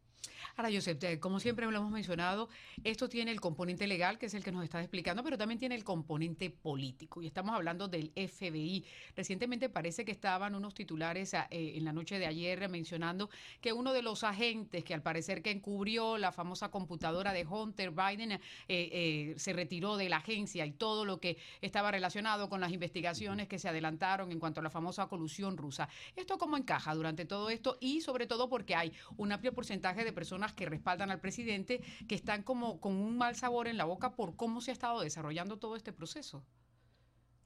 Ahora, 0.57 0.71
Josep, 0.73 1.03
eh, 1.05 1.21
como 1.21 1.39
siempre 1.39 1.67
lo 1.67 1.79
hemos 1.79 1.93
mencionado, 1.93 2.49
esto 2.83 3.09
tiene 3.09 3.31
el 3.31 3.41
componente 3.41 3.87
legal, 3.87 4.19
que 4.19 4.27
es 4.27 4.35
el 4.35 4.43
que 4.43 4.51
nos 4.51 4.65
estás 4.65 4.83
explicando, 4.83 5.23
pero 5.23 5.39
también 5.39 5.59
tiene 5.59 5.77
el 5.77 5.85
componente 5.85 6.51
político. 6.51 7.23
Y 7.23 7.27
estamos 7.27 7.55
hablando 7.55 7.87
del 7.87 8.11
FBI. 8.11 8.85
Recientemente 9.15 9.69
parece 9.69 10.05
que 10.05 10.11
estaban 10.11 10.57
unos 10.57 10.75
titulares 10.75 11.35
ah, 11.35 11.47
eh, 11.51 11.75
en 11.77 11.85
la 11.85 11.93
noche 11.93 12.19
de 12.19 12.27
ayer 12.27 12.69
mencionando 12.69 13.31
que 13.61 13.73
uno 13.73 13.93
de 13.93 14.03
los 14.03 14.25
agentes 14.25 14.83
que 14.83 14.95
al 14.95 15.03
parecer 15.03 15.43
que 15.43 15.53
encubrió 15.53 16.19
la 16.19 16.33
famosa 16.33 16.71
computadora 16.71 17.33
de 17.33 17.47
Hunter 17.47 17.93
Biden 17.93 18.41
eh, 18.67 19.35
se 19.37 19.53
retiró 19.53 19.97
de 19.97 20.09
la 20.09 20.17
agencia 20.17 20.67
y 20.67 20.73
todo 20.73 21.05
lo 21.05 21.21
que 21.21 21.39
estaba 21.61 21.93
relacionado 21.93 22.49
con 22.49 22.61
las 22.61 22.73
investigaciones 22.73 23.47
que 23.47 23.61
se 23.61 23.69
adelantaron 23.69 24.33
en 24.33 24.41
cuanto 24.41 24.59
a 24.59 24.65
la 24.65 24.71
famosa 24.71 25.07
colusión 25.07 25.57
rusa. 25.57 25.89
¿Esto 26.17 26.37
cómo 26.37 26.57
encaja 26.57 26.95
durante 26.97 27.25
todo 27.25 27.49
esto? 27.49 27.79
Y 27.81 28.01
sobre 28.01 28.27
todo 28.27 28.49
porque 28.49 28.75
hay 28.75 28.93
un 29.17 29.31
amplio 29.31 29.55
porcentaje 29.55 30.05
de 30.09 30.13
personas 30.15 30.55
que 30.55 30.67
respaldan 30.67 31.11
al 31.11 31.21
presidente 31.21 31.83
que 32.09 32.15
están 32.15 32.43
como 32.43 32.81
con 32.81 32.95
un 32.97 33.19
mal 33.19 33.37
sabor 33.37 33.69
en 33.69 33.77
la 33.77 33.85
boca 33.85 34.15
por 34.17 34.37
cómo 34.37 34.61
se 34.61 34.71
ha 34.71 34.73
estado 34.73 35.01
desarrollando 35.01 35.59
todo 35.59 35.77
este 35.77 35.93
proceso. 35.93 36.43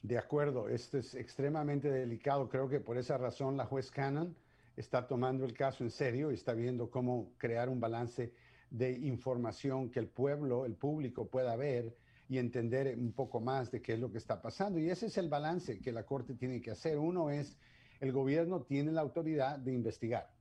De 0.02 0.18
acuerdo, 0.18 0.68
esto 0.68 0.98
es 0.98 1.14
extremadamente 1.14 1.90
delicado. 1.90 2.48
Creo 2.48 2.68
que 2.68 2.80
por 2.80 2.98
esa 2.98 3.18
razón 3.18 3.56
la 3.56 3.66
juez 3.66 3.90
Cannon 3.90 4.36
está 4.76 5.06
tomando 5.06 5.44
el 5.44 5.52
caso 5.52 5.84
en 5.84 5.90
serio 5.90 6.30
y 6.30 6.34
está 6.34 6.54
viendo 6.54 6.90
cómo 6.90 7.32
crear 7.36 7.68
un 7.68 7.80
balance 7.80 8.32
de 8.70 8.92
información 8.92 9.90
que 9.90 10.00
el 10.00 10.08
pueblo, 10.08 10.64
el 10.64 10.74
público 10.74 11.28
pueda 11.28 11.54
ver 11.56 11.96
y 12.28 12.38
entender 12.38 12.96
un 12.96 13.12
poco 13.12 13.40
más 13.40 13.70
de 13.70 13.82
qué 13.82 13.94
es 13.94 14.00
lo 14.00 14.10
que 14.10 14.18
está 14.18 14.40
pasando. 14.40 14.78
Y 14.78 14.88
ese 14.88 15.06
es 15.06 15.18
el 15.18 15.28
balance 15.28 15.80
que 15.80 15.92
la 15.92 16.04
Corte 16.04 16.34
tiene 16.34 16.60
que 16.60 16.70
hacer. 16.70 16.98
Uno 16.98 17.30
es, 17.30 17.58
el 18.00 18.12
gobierno 18.12 18.62
tiene 18.62 18.92
la 18.92 19.02
autoridad 19.02 19.58
de 19.58 19.72
investigar 19.72 20.31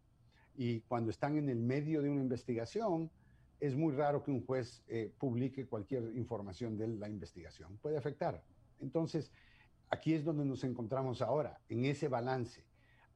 y 0.55 0.81
cuando 0.81 1.11
están 1.11 1.37
en 1.37 1.49
el 1.49 1.59
medio 1.59 2.01
de 2.01 2.09
una 2.09 2.21
investigación, 2.21 3.09
es 3.59 3.75
muy 3.75 3.93
raro 3.93 4.23
que 4.23 4.31
un 4.31 4.45
juez 4.45 4.83
eh, 4.87 5.13
publique 5.17 5.67
cualquier 5.67 6.15
información 6.15 6.77
de 6.77 6.87
la 6.87 7.07
investigación. 7.07 7.77
Puede 7.77 7.97
afectar. 7.97 8.43
Entonces, 8.79 9.31
aquí 9.89 10.13
es 10.13 10.23
donde 10.23 10.45
nos 10.45 10.63
encontramos 10.63 11.21
ahora, 11.21 11.59
en 11.69 11.85
ese 11.85 12.07
balance. 12.07 12.65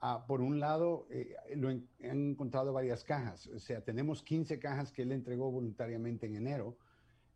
Ah, 0.02 0.24
por 0.28 0.42
un 0.42 0.60
lado, 0.60 1.08
eh, 1.10 1.36
lo 1.56 1.70
han 1.70 1.88
encontrado 2.02 2.72
varias 2.74 3.04
cajas, 3.04 3.48
o 3.48 3.60
sea, 3.60 3.82
tenemos 3.82 4.22
15 4.22 4.60
cajas 4.60 4.92
que 4.92 5.02
él 5.02 5.12
entregó 5.12 5.50
voluntariamente 5.50 6.28
en 6.28 6.36
enero 6.36 6.78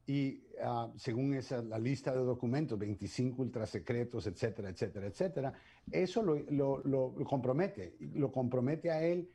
y 0.06 0.44
ah, 0.62 0.92
según 0.96 1.34
esa, 1.36 1.62
la 1.62 1.80
lista 1.80 2.12
de 2.12 2.20
documentos, 2.20 2.78
25 2.78 3.42
ultrasecretos, 3.42 4.28
etcétera, 4.28 4.70
etcétera, 4.70 5.08
etcétera, 5.08 5.54
eso 5.92 6.22
lo, 6.22 6.84
lo, 6.84 7.14
compromete, 7.26 7.96
lo 8.14 8.32
compromete 8.32 8.92
a 8.92 9.04
él 9.04 9.30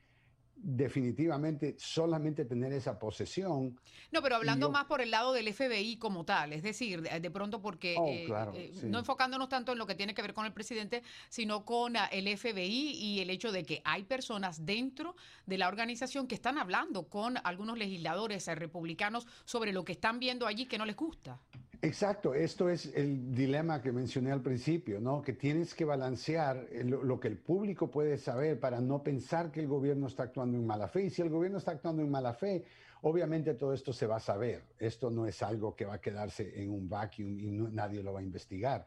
definitivamente 0.65 1.77
solamente 1.79 2.47
tener 2.47 2.73
esa 2.73 2.99
posesión. 2.99 3.79
No, 4.11 4.23
pero 4.23 4.37
hablando 4.37 4.71
más 4.71 4.87
por 4.87 5.03
el 5.03 5.11
lado 5.11 5.35
del 5.35 5.53
FBI 5.53 5.99
como 5.99 6.25
tal, 6.25 6.55
es 6.55 6.63
decir, 6.63 7.03
de, 7.03 7.31
pronto 7.31 7.61
porque 7.61 7.97
oh, 7.99 8.07
eh, 8.09 8.27
eh, 8.55 8.73
no 8.85 8.99
enfocándonos 8.99 9.51
tanto 9.51 9.73
en 9.73 9.79
lo 9.79 9.87
que 9.87 9.95
tiene 9.95 10.15
que 10.15 10.23
ver 10.23 10.33
con 10.33 10.47
el 10.47 10.53
presidente, 10.53 11.03
sino 11.29 11.67
con 11.67 11.97
ah, 11.97 12.07
el 12.07 12.27
FBI 12.37 12.93
y 12.93 13.21
el 13.21 13.29
hecho 13.29 13.53
de 13.53 13.65
que 13.65 13.83
hay 13.85 14.05
personas 14.05 14.65
dentro 14.65 15.17
de 15.45 15.59
la 15.59 15.69
organización 15.69 16.27
que 16.27 16.35
están 16.35 16.57
hablando 16.57 17.09
con 17.09 17.37
algunos 17.45 17.77
legisladores 17.77 18.47
republicanos 18.47 19.27
sobre 19.45 19.73
lo 19.73 19.85
que 19.85 19.93
están 19.93 20.19
viendo 20.19 20.47
allí 20.47 20.65
que 20.65 20.79
no 20.79 20.87
les 20.87 20.97
gusta. 20.97 21.39
Exacto, 21.85 22.33
esto 22.33 22.71
es 22.71 22.87
el 22.95 23.35
dilema 23.35 23.83
que 23.83 23.93
mencioné 23.93 24.33
al 24.33 24.41
principio, 24.41 25.01
¿no? 25.01 25.21
Que 25.21 25.35
tienes 25.35 25.75
que 25.75 25.85
balancear 25.85 26.67
lo, 26.83 27.21
que 27.21 27.29
el 27.29 27.37
público 27.37 27.91
puede 27.91 28.17
saber 28.17 28.59
para 28.59 28.81
no 28.81 29.03
pensar 29.03 29.53
que 29.53 29.61
el 29.61 29.69
gobierno 29.69 30.07
está 30.07 30.23
actuando 30.23 30.57
en 30.57 30.67
mala 30.67 30.89
fe. 30.89 31.05
Y 31.05 31.11
si 31.11 31.21
el 31.21 31.29
gobierno 31.29 31.59
está 31.59 31.73
actuando 31.73 32.01
en 32.01 32.11
mala 32.11 32.33
fe, 32.33 32.65
obviamente 33.03 33.53
todo 33.53 33.75
esto 33.75 33.93
se 33.93 34.07
va 34.07 34.17
a 34.17 34.21
saber. 34.21 34.63
Esto 34.79 35.11
no 35.11 35.27
es 35.27 35.43
algo 35.43 35.77
que 35.77 35.85
va 35.85 35.97
a 35.97 36.01
quedarse 36.01 36.59
en 36.63 36.71
un 36.71 36.89
vacuum 36.89 37.39
y 37.39 37.51
nadie 37.51 38.03
lo 38.03 38.15
va 38.15 38.21
a 38.21 38.23
investigar. 38.23 38.87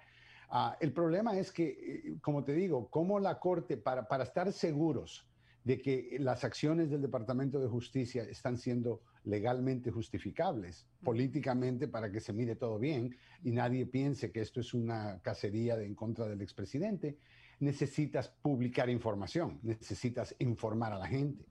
Ah, 0.49 0.75
el 0.79 0.91
problema 0.91 1.37
es 1.37 1.51
que, 1.51 1.67
eh, 1.67 2.17
como 2.19 2.43
te 2.43 2.53
digo, 2.53 2.89
como 2.89 3.19
la 3.19 3.37
Corte, 3.37 3.77
para, 3.77 4.07
para 4.07 4.23
estar 4.23 4.51
seguros 4.51 5.27
de 5.63 5.77
que 5.77 6.17
las 6.19 6.43
acciones 6.43 6.89
del 6.89 7.03
Departamento 7.03 7.59
de 7.59 7.67
Justicia 7.67 8.23
están 8.23 8.57
siendo 8.57 9.01
legalmente 9.27 9.91
justificables, 9.91 10.87
políticamente 11.03 11.87
para 11.87 12.09
que 12.09 12.21
se 12.21 12.31
mire 12.31 12.55
todo 12.55 12.79
bien 12.79 13.15
y 13.43 13.51
nadie 13.51 13.85
piense 13.85 14.31
que 14.31 14.39
esto 14.41 14.61
es 14.61 14.73
una 14.73 15.19
cacería 15.21 15.75
de, 15.75 15.85
en 15.85 15.95
contra 15.95 16.27
del 16.27 16.41
expresidente, 16.41 17.17
necesitas 17.59 18.29
publicar 18.29 18.89
información, 18.89 19.59
necesitas 19.63 20.33
informar 20.39 20.93
a 20.93 20.97
la 20.97 21.07
gente. 21.07 21.45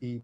Y 0.00 0.22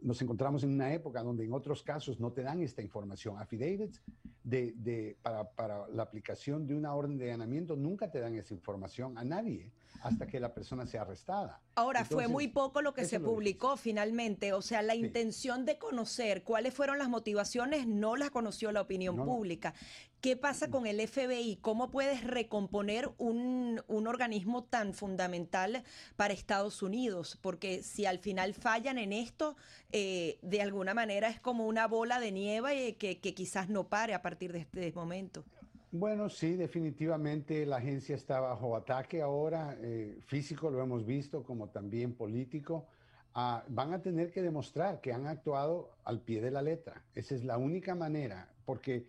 nos 0.00 0.22
encontramos 0.22 0.62
en 0.62 0.70
una 0.70 0.92
época 0.92 1.22
donde 1.22 1.44
en 1.44 1.52
otros 1.52 1.82
casos 1.82 2.20
no 2.20 2.32
te 2.32 2.42
dan 2.42 2.62
esta 2.62 2.82
información. 2.82 3.38
Affidavits 3.38 4.00
de, 4.42 4.72
de, 4.76 5.18
para, 5.22 5.50
para, 5.50 5.88
la 5.88 6.02
aplicación 6.02 6.66
de 6.66 6.74
una 6.74 6.94
orden 6.94 7.18
de 7.18 7.26
allanamiento 7.26 7.76
nunca 7.76 8.10
te 8.10 8.20
dan 8.20 8.34
esa 8.34 8.54
información 8.54 9.18
a 9.18 9.24
nadie 9.24 9.70
hasta 10.02 10.26
que 10.26 10.40
la 10.40 10.54
persona 10.54 10.86
sea 10.86 11.02
arrestada. 11.02 11.60
Ahora, 11.74 12.04
fue 12.04 12.28
muy 12.28 12.48
poco 12.48 12.82
lo 12.82 12.94
que 12.94 13.04
se 13.04 13.20
publicó 13.20 13.76
finalmente, 13.76 14.52
o 14.52 14.62
sea, 14.62 14.82
la 14.82 14.94
intención 14.94 15.64
de 15.64 15.78
conocer 15.78 16.44
cuáles 16.44 16.74
fueron 16.74 16.98
las 16.98 17.08
motivaciones 17.08 17.86
no 17.86 18.16
las 18.16 18.30
conoció 18.30 18.72
la 18.72 18.80
opinión 18.80 19.16
pública. 19.16 19.74
¿Qué 20.20 20.36
pasa 20.36 20.68
con 20.68 20.86
el 20.86 21.06
FBI? 21.06 21.58
¿Cómo 21.60 21.92
puedes 21.92 22.24
recomponer 22.24 23.08
un, 23.18 23.80
organismo 23.88 24.64
tan 24.64 24.92
fundamental 24.92 25.84
para 26.16 26.34
Estados 26.34 26.82
Unidos? 26.82 27.38
Porque 27.40 27.84
si 27.84 28.04
al 28.04 28.18
final 28.18 28.54
fallan 28.54 28.98
en 28.98 29.12
esto, 29.12 29.56
eh, 29.92 30.38
de 30.42 30.60
alguna 30.60 30.92
manera 30.92 31.28
es 31.28 31.38
como 31.38 31.68
una 31.68 31.86
bola 31.86 32.18
de 32.18 32.32
nieve 32.32 32.96
que, 32.96 33.20
que 33.20 33.32
quizás 33.32 33.68
no 33.68 33.88
pare 33.88 34.12
a 34.12 34.20
partir 34.20 34.52
de 34.52 34.60
este 34.60 34.92
momento. 34.92 35.44
Bueno, 35.92 36.28
sí, 36.28 36.56
definitivamente 36.56 37.64
la 37.64 37.76
agencia 37.76 38.16
está 38.16 38.40
bajo 38.40 38.76
ataque 38.76 39.22
ahora, 39.22 39.76
eh, 39.80 40.18
físico 40.26 40.68
lo 40.68 40.82
hemos 40.82 41.06
visto, 41.06 41.44
como 41.44 41.68
también 41.68 42.12
político. 42.12 42.88
Ah, 43.34 43.64
van 43.68 43.94
a 43.94 44.02
tener 44.02 44.32
que 44.32 44.42
demostrar 44.42 45.00
que 45.00 45.12
han 45.12 45.28
actuado 45.28 45.92
al 46.04 46.20
pie 46.20 46.40
de 46.40 46.50
la 46.50 46.60
letra. 46.60 47.04
Esa 47.14 47.36
es 47.36 47.44
la 47.44 47.56
única 47.56 47.94
manera, 47.94 48.52
porque 48.64 49.06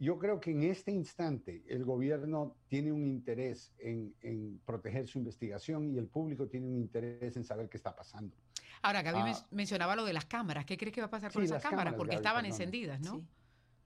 yo 0.00 0.18
creo 0.18 0.40
que 0.40 0.50
en 0.50 0.62
este 0.62 0.90
instante 0.90 1.62
el 1.68 1.84
gobierno 1.84 2.56
tiene 2.68 2.90
un 2.90 3.06
interés 3.06 3.74
en, 3.78 4.60
proteger 4.64 5.06
su 5.06 5.18
investigación 5.18 5.90
y 5.90 5.98
el 5.98 6.06
público 6.06 6.48
tiene 6.48 6.66
un 6.66 6.76
interés 6.76 7.36
en 7.36 7.44
saber 7.44 7.68
qué 7.68 7.76
está 7.76 7.94
pasando. 7.94 8.34
Ahora, 8.80 9.02
Gaby 9.02 9.30
ah, 9.30 9.46
mencionaba 9.50 9.94
lo 9.94 10.06
de 10.06 10.14
las 10.14 10.24
cámaras. 10.24 10.64
¿Qué 10.64 10.78
crees 10.78 10.94
que 10.94 11.02
va 11.02 11.08
a 11.08 11.10
pasar 11.10 11.30
con 11.30 11.42
esas 11.42 11.62
cámaras? 11.62 11.94
Porque 11.94 12.16
estaban 12.16 12.46
encendidas, 12.46 12.98
¿no? 13.00 13.22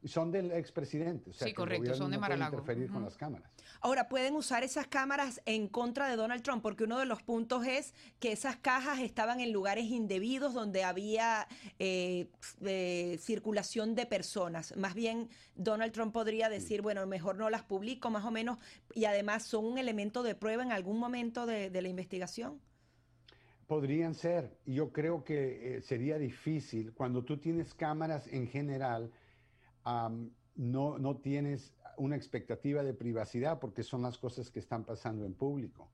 Son 0.05 0.31
del 0.31 0.53
expresidente. 0.53 1.31
O 1.31 1.33
sea, 1.33 1.47
sí, 1.47 1.55
correcto, 1.55 1.95
son 1.95 2.11
de 2.11 2.19
no 2.19 2.37
interferir 2.37 2.91
con 2.91 3.05
las 3.05 3.17
cámaras. 3.17 3.51
Ahora, 3.81 4.09
pueden 4.09 4.35
usar 4.35 4.65
esas 4.65 4.87
cámaras 4.87 5.43
en 5.45 5.69
contra 5.69 6.09
de 6.09 6.17
Donald 6.17 6.43
Trump, 6.43 6.63
porque 6.63 6.85
uno 6.85 6.99
de 6.99 7.07
los 7.07 7.23
puntos 7.23 7.67
es 7.67 7.95
que 8.19 8.33
esas 8.33 8.57
cajas 8.57 9.01
estaban 9.01 9.41
en 9.41 9.53
lugares 9.53 9.85
indebidos 9.87 10.55
donde 10.55 10.85
había 10.85 11.47
eh, 11.79 12.29
eh, 12.63 13.19
circulación 13.21 13.95
de 13.95 14.07
personas. 14.07 14.77
Más 14.77 14.95
bien, 14.95 15.29
Donald 15.55 15.93
Trump 15.93 16.13
podría 16.13 16.49
decir, 16.49 16.83
bueno, 16.83 17.07
mejor 17.07 17.37
no 17.37 17.51
las 17.51 17.63
publico, 17.63 18.11
más 18.11 18.25
o 18.25 18.31
menos, 18.31 18.59
y 18.95 19.05
además 19.05 19.43
son 19.45 19.65
un 19.65 19.79
elemento 19.79 20.23
de 20.23 20.35
prueba 20.35 20.63
en 20.63 20.73
algún 20.73 20.99
momento 20.99 21.47
de, 21.47 21.71
la 21.71 21.89
investigación. 21.89 22.61
Podrían 23.67 24.15
ser. 24.15 24.57
Yo 24.65 24.93
creo 24.93 25.25
que 25.25 25.77
eh, 25.77 25.83
sería 25.83 26.19
difícil 26.19 26.93
cuando 26.93 27.25
tú 27.25 27.39
tienes 27.39 27.75
cámaras 27.75 28.27
en 28.29 28.47
general 28.47 29.11
no, 29.85 30.99
no 30.99 31.17
tienes 31.17 31.75
una 31.97 32.17
expectativa 32.17 32.83
de 32.83 32.95
privacidad 32.95 33.59
porque 33.61 33.83
son 33.83 34.03
las 34.03 34.19
cosas 34.19 34.51
que 34.51 34.59
están 34.59 34.85
pasando 34.85 35.25
en 35.25 35.35
público. 35.35 35.91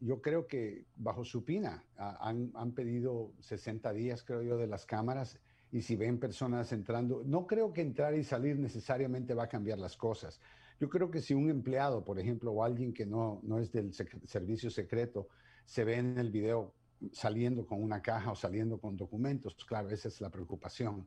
yo 0.00 0.20
creo 0.20 0.46
que 0.46 0.86
bajo 0.96 1.24
supina 1.24 1.84
han, 1.96 2.50
han, 2.54 2.72
pedido 2.72 3.32
60 3.40 3.92
días, 3.92 4.22
creo 4.22 4.42
yo, 4.42 4.56
de 4.56 4.66
las 4.66 4.86
cámaras 4.86 5.38
y 5.70 5.82
si 5.82 5.96
ven 5.96 6.18
personas 6.18 6.72
entrando, 6.72 7.22
no 7.24 7.46
creo 7.46 7.72
que 7.72 7.82
entrar 7.82 8.14
y 8.14 8.24
salir 8.24 8.58
necesariamente 8.58 9.34
va 9.34 9.44
a 9.44 9.48
cambiar 9.48 9.78
las 9.78 9.96
cosas. 9.96 10.40
Yo 10.80 10.88
creo 10.88 11.10
que 11.10 11.20
si 11.20 11.34
un 11.34 11.50
empleado, 11.50 12.04
por 12.04 12.18
ejemplo, 12.18 12.52
o 12.52 12.62
alguien 12.62 12.92
que 12.94 13.04
no, 13.04 13.40
no 13.42 13.58
es 13.58 13.72
del 13.72 13.92
servicio 13.92 14.70
secreto, 14.70 15.28
se 15.64 15.84
ve 15.84 15.96
en 15.96 16.18
el 16.18 16.30
video 16.30 16.72
saliendo 17.12 17.66
con 17.66 17.82
una 17.82 18.00
caja 18.00 18.32
o 18.32 18.36
saliendo 18.36 18.78
con 18.78 18.96
documentos, 18.96 19.54
claro, 19.66 19.90
esa 19.90 20.08
es 20.08 20.20
la 20.20 20.30
preocupación. 20.30 21.06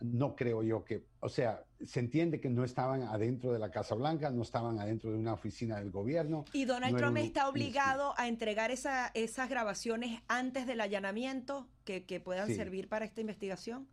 No 0.00 0.34
creo 0.34 0.62
yo 0.62 0.84
que, 0.84 1.04
o 1.20 1.28
sea, 1.28 1.64
se 1.84 2.00
entiende 2.00 2.40
que 2.40 2.50
no 2.50 2.64
estaban 2.64 3.02
adentro 3.02 3.52
de 3.52 3.58
la 3.58 3.70
Casa 3.70 3.94
Blanca, 3.94 4.30
no 4.30 4.42
estaban 4.42 4.78
adentro 4.78 5.10
de 5.10 5.18
una 5.18 5.32
oficina 5.32 5.78
del 5.78 5.90
gobierno. 5.90 6.44
¿Y 6.52 6.64
Donald 6.64 6.96
Trump 6.96 7.16
está 7.18 7.48
obligado 7.48 8.14
a 8.16 8.28
entregar 8.28 8.70
esa, 8.70 9.10
esas 9.14 9.48
grabaciones 9.48 10.22
antes 10.28 10.66
del 10.66 10.80
allanamiento 10.80 11.68
que, 11.84 12.02
puedan 12.24 12.54
servir 12.54 12.88
para 12.88 13.04
esta 13.04 13.20
investigación? 13.20 13.88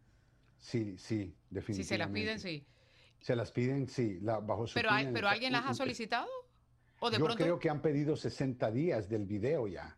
Sí, 0.58 0.96
sí, 0.98 1.36
definitivamente. 1.50 1.84
Si 1.84 1.84
se 1.84 1.98
las 1.98 2.10
piden, 2.10 2.40
sí. 2.40 2.68
Se 3.20 3.36
las 3.36 3.52
piden, 3.52 3.88
sí, 3.88 4.20
la, 4.22 4.40
bajo 4.40 4.68
su 4.68 4.74
Pero, 4.76 4.90
¿pero 5.14 5.28
alguien 5.28 5.52
las 5.52 5.66
ha 5.66 5.74
solicitado? 5.74 6.28
¿O 7.00 7.10
de 7.10 7.18
Yo 7.18 7.28
creo 7.28 7.60
que 7.60 7.70
han 7.70 7.82
pedido 7.82 8.16
60 8.16 8.72
días 8.72 9.10
del 9.10 9.26
video 9.26 9.68
ya 9.68 9.98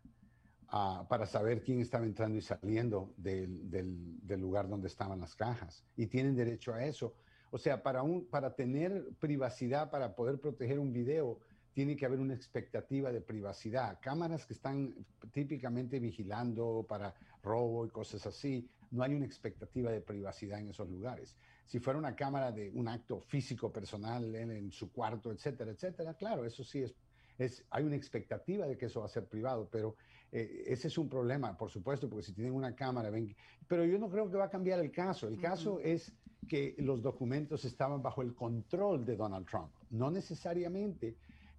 para 1.08 1.24
saber 1.26 1.62
quién 1.62 1.80
estaba 1.80 2.04
entrando 2.04 2.36
y 2.36 2.40
saliendo 2.40 3.14
del, 3.16 4.18
lugar 4.40 4.68
donde 4.68 4.88
estaban 4.88 5.20
las 5.20 5.36
cajas. 5.36 5.84
Y 5.96 6.06
tienen 6.06 6.34
derecho 6.34 6.74
a 6.74 6.84
eso. 6.84 7.14
O 7.52 7.58
sea, 7.58 7.80
para, 7.80 8.02
para 8.28 8.56
tener 8.56 9.10
privacidad, 9.20 9.88
para 9.90 10.16
poder 10.16 10.40
proteger 10.40 10.80
un 10.80 10.92
video, 10.92 11.38
tiene 11.72 11.94
que 11.94 12.06
haber 12.06 12.18
una 12.18 12.34
expectativa 12.34 13.12
de 13.12 13.20
privacidad. 13.20 13.98
Cámaras 14.00 14.46
que 14.46 14.54
están 14.54 14.94
típicamente 15.32 16.00
vigilando 16.00 16.84
para 16.88 17.14
robo 17.42 17.86
y 17.86 17.90
cosas 17.90 18.26
así, 18.26 18.68
no 18.90 19.04
hay 19.04 19.14
una 19.14 19.26
expectativa 19.26 19.92
de 19.92 20.00
privacidad 20.00 20.58
en 20.58 20.70
esos 20.70 20.88
lugares. 20.88 21.36
Si 21.66 21.78
fuera 21.78 21.98
una 21.98 22.16
cámara 22.16 22.50
de 22.50 22.70
un 22.70 22.88
acto 22.88 23.20
físico 23.20 23.72
personal 23.72 24.34
en, 24.34 24.50
en 24.50 24.72
su 24.72 24.90
cuarto, 24.92 25.30
etcétera, 25.30 25.70
etcétera, 25.70 26.14
claro, 26.14 26.44
eso 26.44 26.64
sí 26.64 26.82
es, 26.82 26.94
es, 27.38 27.64
hay 27.70 27.84
una 27.84 27.96
expectativa 27.96 28.66
de 28.66 28.76
que 28.76 28.86
eso 28.86 29.00
va 29.00 29.06
a 29.06 29.08
ser 29.08 29.26
privado, 29.26 29.68
pero 29.70 29.96
eh, 30.36 30.64
ese 30.66 30.88
es 30.88 30.98
un 30.98 31.08
problema, 31.08 31.56
por 31.56 31.70
supuesto, 31.70 32.08
porque 32.08 32.24
si 32.24 32.32
tienen 32.32 32.54
una 32.54 32.74
cámara, 32.74 33.08
ven, 33.08 33.36
pero 33.68 33.84
yo 33.84 34.00
no 34.00 34.10
creo 34.10 34.28
que 34.28 34.36
va 34.36 34.46
a 34.46 34.50
cambiar 34.50 34.80
el 34.80 34.90
caso. 34.90 35.28
El 35.28 35.38
caso 35.38 35.78
es 35.78 36.12
que 36.48 36.74
los 36.78 37.00
documentos 37.00 37.64
estaban 37.64 38.02
bajo 38.02 38.20
el 38.20 38.34
control 38.34 39.04
de 39.04 39.14
Donald 39.14 39.46
Trump, 39.46 39.70
no 39.90 40.10
necesariamente 40.10 41.14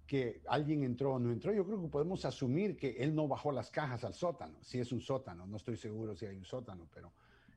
que 0.06 0.42
alguien 0.46 0.84
entró 0.84 1.14
o 1.14 1.18
no 1.18 1.32
entró. 1.32 1.54
Yo 1.54 1.64
creo 1.64 1.80
que 1.80 1.88
podemos 1.88 2.26
asumir 2.26 2.76
que 2.76 2.90
él 2.98 3.14
no 3.14 3.26
bajó 3.26 3.50
las 3.50 3.70
cajas 3.70 4.04
al 4.04 4.12
sótano, 4.12 4.58
si 4.62 4.78
es 4.78 4.92
un 4.92 5.00
sótano, 5.00 5.46
no 5.46 5.56
estoy 5.56 5.78
seguro 5.78 6.14
si 6.14 6.26
hay 6.26 6.36
un 6.36 6.44
sótano, 6.44 6.86
pero 6.92 7.10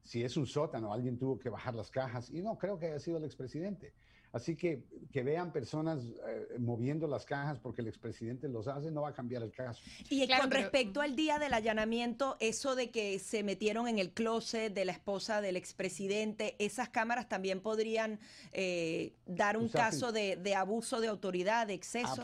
si 0.03 0.23
es 0.23 0.37
un 0.37 0.47
sótano, 0.47 0.93
alguien 0.93 1.17
tuvo 1.17 1.37
que 1.37 1.49
bajar 1.49 1.75
las 1.75 1.91
cajas 1.91 2.29
y 2.29 2.41
no 2.41 2.57
creo 2.57 2.79
que 2.79 2.85
haya 2.85 2.99
sido 2.99 3.17
el 3.17 3.25
expresidente. 3.25 3.91
Así 4.31 4.55
que 4.55 4.83
que 5.11 5.23
vean 5.23 5.51
personas 5.51 6.03
eh, 6.27 6.55
moviendo 6.59 7.07
las 7.07 7.25
cajas 7.25 7.59
porque 7.59 7.81
el 7.81 7.87
expresidente 7.87 8.47
los 8.47 8.67
hace 8.67 8.91
no 8.91 9.01
va 9.01 9.09
a 9.09 9.13
cambiar 9.13 9.41
el 9.41 9.51
caso. 9.51 9.81
Y 10.09 10.27
con 10.27 10.51
respecto 10.51 11.01
al 11.01 11.15
día 11.15 11.39
del 11.39 11.53
allanamiento, 11.53 12.37
eso 12.39 12.75
de 12.75 12.91
que 12.91 13.17
se 13.17 13.43
metieron 13.43 13.87
en 13.87 13.97
el 13.97 14.11
closet 14.11 14.71
de 14.71 14.85
la 14.85 14.91
esposa 14.91 15.41
del 15.41 15.55
expresidente, 15.55 16.55
esas 16.59 16.89
cámaras 16.89 17.27
también 17.27 17.61
podrían 17.61 18.19
eh, 18.51 19.15
dar 19.25 19.57
un 19.57 19.67
caso 19.67 20.11
de, 20.11 20.55
abuso 20.55 21.01
de 21.01 21.07
autoridad, 21.07 21.67
de 21.67 21.73
exceso. 21.73 22.23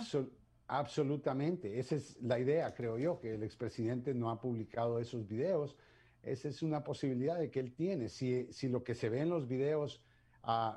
absolutamente, 0.67 1.79
esa 1.79 1.95
es 1.95 2.17
la 2.21 2.39
idea, 2.39 2.73
creo 2.73 2.99
yo, 2.99 3.19
que 3.19 3.33
el 3.33 3.43
expresidente 3.43 4.13
no 4.13 4.29
ha 4.29 4.39
publicado 4.39 4.99
esos 4.99 5.27
videos. 5.27 5.75
Esa 6.21 6.49
es 6.49 6.61
una 6.61 6.83
posibilidad 6.83 7.37
de 7.37 7.49
que 7.49 7.59
él 7.59 7.73
tiene. 7.73 8.09
Si, 8.09 8.51
si 8.51 8.67
lo 8.67 8.83
que 8.83 8.93
se 8.93 9.09
ve 9.09 9.21
en 9.21 9.29
los 9.29 9.47
videos... 9.47 10.01
Uh, 10.43 10.75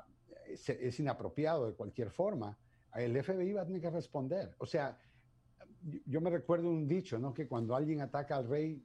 es, 0.53 0.99
inapropiado 0.99 1.67
de 1.67 1.73
cualquier 1.73 2.09
forma, 2.09 2.57
el 2.95 3.21
FBI 3.21 3.53
va 3.53 3.61
a 3.61 3.65
tener 3.65 3.81
que 3.81 3.89
responder. 3.89 4.55
O 4.57 4.65
sea, 4.65 4.97
yo 6.05 6.21
me 6.21 6.29
recuerdo 6.29 6.69
un 6.69 6.87
dicho, 6.87 7.19
¿no? 7.19 7.33
Que 7.33 7.47
cuando 7.47 7.75
alguien 7.75 8.01
ataca 8.01 8.35
al 8.35 8.47
rey, 8.47 8.83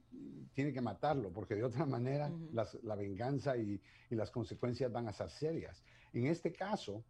tiene 0.53 0.71
que 0.71 0.81
matarlo, 0.81 1.31
porque 1.31 1.55
de 1.55 1.63
otra 1.63 1.85
manera 1.85 2.31
la 2.51 2.95
venganza 2.95 3.57
y, 3.57 3.81
las 4.11 4.31
consecuencias 4.31 4.91
van 4.91 5.09
a 5.09 5.13
ser 5.13 5.29
serias. 5.29 5.83
En 6.13 6.27
este 6.27 6.53
caso, 6.53 7.03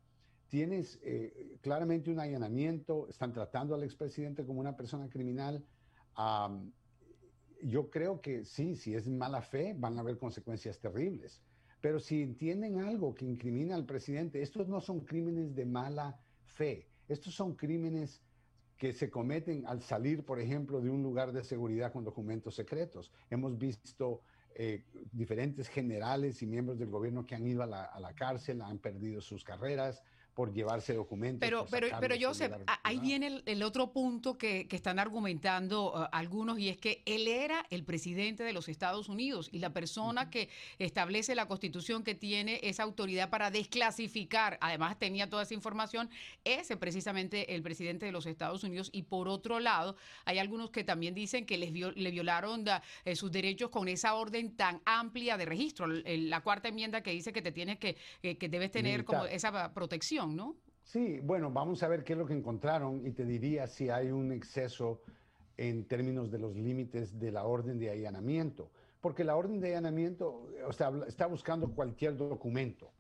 tienes 0.47 0.99
eh, 1.03 1.57
claramente 1.61 2.09
un 2.09 2.19
allanamiento, 2.19 3.07
están 3.09 3.31
tratando 3.31 3.75
al 3.75 3.83
expresidente 3.83 4.43
como 4.43 4.59
una 4.59 4.75
persona 4.75 5.07
criminal. 5.09 5.63
yo 7.61 7.89
creo 7.91 8.21
que 8.21 8.45
sí, 8.45 8.75
si 8.75 8.95
es 8.95 9.07
mala 9.07 9.41
fe, 9.41 9.75
van 9.77 9.97
a 9.97 10.01
haber 10.01 10.17
consecuencias 10.17 10.79
terribles. 10.79 11.41
Pero 11.85 11.99
si 11.99 12.23
entienden 12.23 12.79
algo 12.79 13.13
que 13.13 13.25
incrimina 13.25 13.75
al 13.75 13.85
presidente, 13.85 14.41
estos 14.41 14.67
no 14.67 14.81
son 14.81 15.01
crímenes 15.01 15.53
de 15.53 15.67
mala 15.67 16.19
fe, 16.47 16.87
estos 17.07 17.35
son 17.35 17.53
crímenes 17.53 18.23
que 18.75 18.91
se 18.91 19.11
cometen 19.11 19.67
al 19.67 19.83
salir, 19.83 20.25
por 20.25 20.39
ejemplo, 20.39 20.81
de 20.81 20.89
un 20.89 21.03
lugar 21.03 21.31
de 21.31 21.43
seguridad 21.43 21.93
con 21.93 22.03
documentos 22.03 22.55
secretos. 22.55 23.11
Hemos 23.29 23.59
visto 23.59 24.21
eh, 24.55 24.83
diferentes 25.11 25.69
generales 25.69 26.41
y 26.41 26.47
miembros 26.47 26.79
del 26.79 26.89
gobierno 26.89 27.23
que 27.23 27.35
han 27.35 27.45
ido 27.45 27.61
a 27.61 27.67
la, 27.67 27.83
a 27.83 27.99
la 27.99 28.15
cárcel, 28.15 28.63
han 28.63 28.79
perdido 28.79 29.21
sus 29.21 29.43
carreras, 29.43 30.01
por 30.35 30.53
llevarse 30.53 30.93
documentos. 30.93 31.39
Pero, 31.39 31.65
pero, 31.71 31.87
pero 32.01 32.15
Joseph, 32.19 32.51
ahí 32.83 32.99
viene 32.99 33.41
el, 33.45 33.63
otro 33.63 33.93
punto 33.93 34.37
que, 34.37 34.67
están 34.69 34.99
argumentando 34.99 35.93
uh, 35.93 36.07
algunos 36.11 36.59
y 36.59 36.67
es 36.67 36.77
que 36.77 37.01
él 37.05 37.29
era 37.29 37.65
el 37.69 37.85
presidente 37.85 38.43
de 38.43 38.51
los 38.51 38.67
Estados 38.67 39.07
Unidos 39.07 39.47
y 39.53 39.59
la 39.59 39.69
persona 39.69 40.29
que 40.29 40.49
establece 40.77 41.33
la 41.35 41.47
constitución 41.47 42.03
que 42.03 42.15
tiene 42.15 42.59
esa 42.63 42.83
autoridad 42.83 43.29
para 43.29 43.49
desclasificar, 43.49 44.57
además 44.59 44.99
tenía 44.99 45.29
toda 45.29 45.43
esa 45.43 45.53
información, 45.53 46.09
ese 46.43 46.75
precisamente 46.75 47.55
el 47.55 47.63
presidente 47.63 48.05
de 48.05 48.11
los 48.11 48.25
Estados 48.25 48.65
Unidos 48.65 48.89
y 48.91 49.03
por 49.03 49.29
otro 49.29 49.61
lado 49.61 49.95
hay 50.25 50.39
algunos 50.39 50.69
que 50.69 50.83
también 50.83 51.15
dicen 51.15 51.45
que 51.45 51.57
les 51.57 51.71
le 51.71 52.11
violaron 52.11 52.65
eh, 53.05 53.15
sus 53.15 53.31
derechos 53.31 53.69
con 53.69 53.87
esa 53.87 54.15
orden 54.15 54.57
tan 54.57 54.81
amplia 54.83 55.37
de 55.37 55.45
registro, 55.45 55.87
la 55.87 56.41
cuarta 56.41 56.67
enmienda 56.67 57.01
que 57.01 57.11
dice 57.11 57.31
que 57.31 57.41
te 57.41 57.53
tienes 57.53 57.79
que, 57.79 57.95
que 58.21 58.49
debes 58.49 58.71
tener 58.71 59.05
como 59.05 59.25
esa 59.25 59.73
protección. 59.73 60.24
¿No? 60.33 60.55
Sí, 60.83 61.19
bueno, 61.21 61.51
vamos 61.51 61.81
a 61.83 61.87
ver 61.87 62.03
qué 62.03 62.13
es 62.13 62.19
lo 62.19 62.25
que 62.25 62.33
encontraron 62.33 63.05
y 63.05 63.11
te 63.11 63.25
diría 63.25 63.67
si 63.67 63.89
hay 63.89 64.11
un 64.11 64.31
exceso 64.31 65.01
en 65.57 65.87
términos 65.87 66.31
de 66.31 66.37
los 66.37 66.55
límites 66.55 67.19
de 67.19 67.31
la 67.31 67.45
orden 67.45 67.79
de 67.79 67.89
allanamiento, 67.89 68.71
porque 69.01 69.23
la 69.23 69.35
orden 69.35 69.59
de 69.59 69.69
allanamiento 69.69 70.47
o 70.65 70.73
sea, 70.73 70.91
está 71.07 71.25
buscando 71.27 71.73
cualquier 71.73 72.15
documento. 72.15 72.91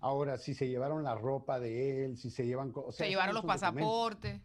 Ahora, 0.00 0.38
si 0.38 0.54
se 0.54 0.68
llevaron 0.68 1.02
la 1.02 1.14
ropa 1.14 1.58
de 1.58 2.04
él, 2.04 2.16
si 2.16 2.30
se 2.30 2.46
llevan... 2.46 2.72
O 2.74 2.92
se 2.92 3.08
llevaron 3.08 3.34
los 3.34 3.44
pasaportes. 3.44 4.42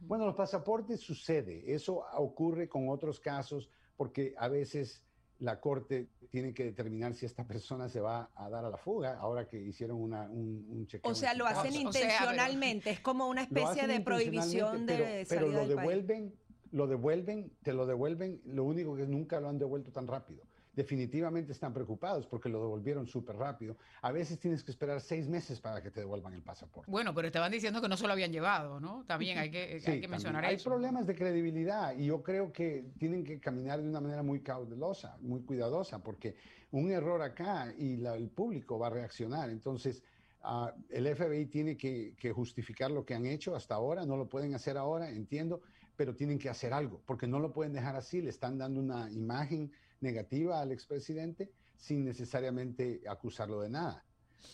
Bueno, 0.00 0.26
los 0.26 0.34
pasaportes 0.34 1.00
sucede, 1.00 1.74
eso 1.74 2.04
ocurre 2.14 2.68
con 2.68 2.88
otros 2.88 3.20
casos 3.20 3.70
porque 3.96 4.34
a 4.36 4.48
veces 4.48 5.02
la 5.44 5.60
Corte 5.60 6.08
tiene 6.30 6.52
que 6.52 6.64
determinar 6.64 7.14
si 7.14 7.26
esta 7.26 7.46
persona 7.46 7.88
se 7.88 8.00
va 8.00 8.30
a 8.34 8.48
dar 8.48 8.64
a 8.64 8.70
la 8.70 8.76
fuga 8.76 9.18
ahora 9.18 9.46
que 9.46 9.60
hicieron 9.60 10.00
una, 10.00 10.22
un, 10.22 10.66
un 10.68 10.86
chequeo. 10.86 11.12
O 11.12 11.14
sea, 11.14 11.34
lo 11.34 11.46
hacen 11.46 11.74
intencionalmente, 11.74 12.90
es 12.90 13.00
como 13.00 13.28
una 13.28 13.42
especie 13.42 13.86
de 13.86 14.00
prohibición 14.00 14.86
de 14.86 15.26
Pero, 15.28 15.48
lo 15.48 15.66
devuelven, 15.66 16.34
lo 16.72 16.86
devuelven, 16.86 17.52
te 17.62 17.72
lo 17.72 17.86
devuelven, 17.86 18.40
lo 18.46 18.64
único 18.64 18.96
que 18.96 19.06
nunca 19.06 19.40
lo 19.40 19.48
han 19.48 19.58
devuelto 19.58 19.92
tan 19.92 20.06
rápido 20.06 20.42
definitivamente 20.74 21.52
están 21.52 21.72
preocupados 21.72 22.26
porque 22.26 22.48
lo 22.48 22.60
devolvieron 22.60 23.06
súper 23.06 23.36
rápido. 23.36 23.76
A 24.02 24.12
veces 24.12 24.38
tienes 24.38 24.62
que 24.62 24.70
esperar 24.70 25.00
seis 25.00 25.28
meses 25.28 25.60
para 25.60 25.82
que 25.82 25.90
te 25.90 26.00
devuelvan 26.00 26.34
el 26.34 26.42
pasaporte. 26.42 26.90
Bueno, 26.90 27.14
pero 27.14 27.28
estaban 27.28 27.52
diciendo 27.52 27.80
que 27.80 27.88
no 27.88 27.96
se 27.96 28.06
lo 28.06 28.12
habían 28.12 28.32
llevado, 28.32 28.80
¿no? 28.80 29.04
También 29.06 29.38
hay 29.38 29.50
que, 29.50 29.80
hay 29.84 30.00
que 30.00 30.08
mencionar 30.08 30.44
eso. 30.44 30.50
Hay 30.50 30.64
problemas 30.64 31.06
de 31.06 31.14
credibilidad 31.14 31.96
y 31.96 32.06
yo 32.06 32.22
creo 32.22 32.52
que 32.52 32.84
tienen 32.98 33.24
que 33.24 33.38
caminar 33.38 33.82
de 33.82 33.88
una 33.88 34.00
manera 34.00 34.22
muy 34.22 34.40
cautelosa, 34.40 35.16
muy 35.20 35.42
cuidadosa, 35.42 36.02
porque 36.02 36.36
un 36.72 36.90
error 36.90 37.22
acá 37.22 37.72
y 37.78 38.04
el 38.04 38.28
público 38.30 38.78
va 38.78 38.88
a 38.88 38.90
reaccionar. 38.90 39.50
Entonces, 39.50 40.02
ah, 40.42 40.74
el 40.90 41.14
FBI 41.14 41.46
tiene 41.46 41.76
que, 41.76 42.14
que 42.18 42.32
justificar 42.32 42.90
lo 42.90 43.04
que 43.04 43.14
han 43.14 43.26
hecho 43.26 43.54
hasta 43.54 43.76
ahora, 43.76 44.04
no 44.04 44.16
lo 44.16 44.28
pueden 44.28 44.54
hacer 44.54 44.76
ahora, 44.76 45.08
entiendo, 45.08 45.62
pero 45.96 46.14
tienen 46.14 46.38
que 46.38 46.48
hacer 46.48 46.72
algo, 46.72 47.00
porque 47.06 47.26
no 47.26 47.38
lo 47.38 47.52
pueden 47.52 47.72
dejar 47.72 47.94
así, 47.96 48.20
le 48.20 48.30
están 48.30 48.58
dando 48.58 48.80
una 48.80 49.10
imagen 49.12 49.70
negativa 50.04 50.60
al 50.60 50.70
expresidente 50.70 51.50
sin 51.76 52.04
necesariamente 52.04 53.02
acusarlo 53.08 53.60
de 53.60 53.70
nada. 53.70 54.04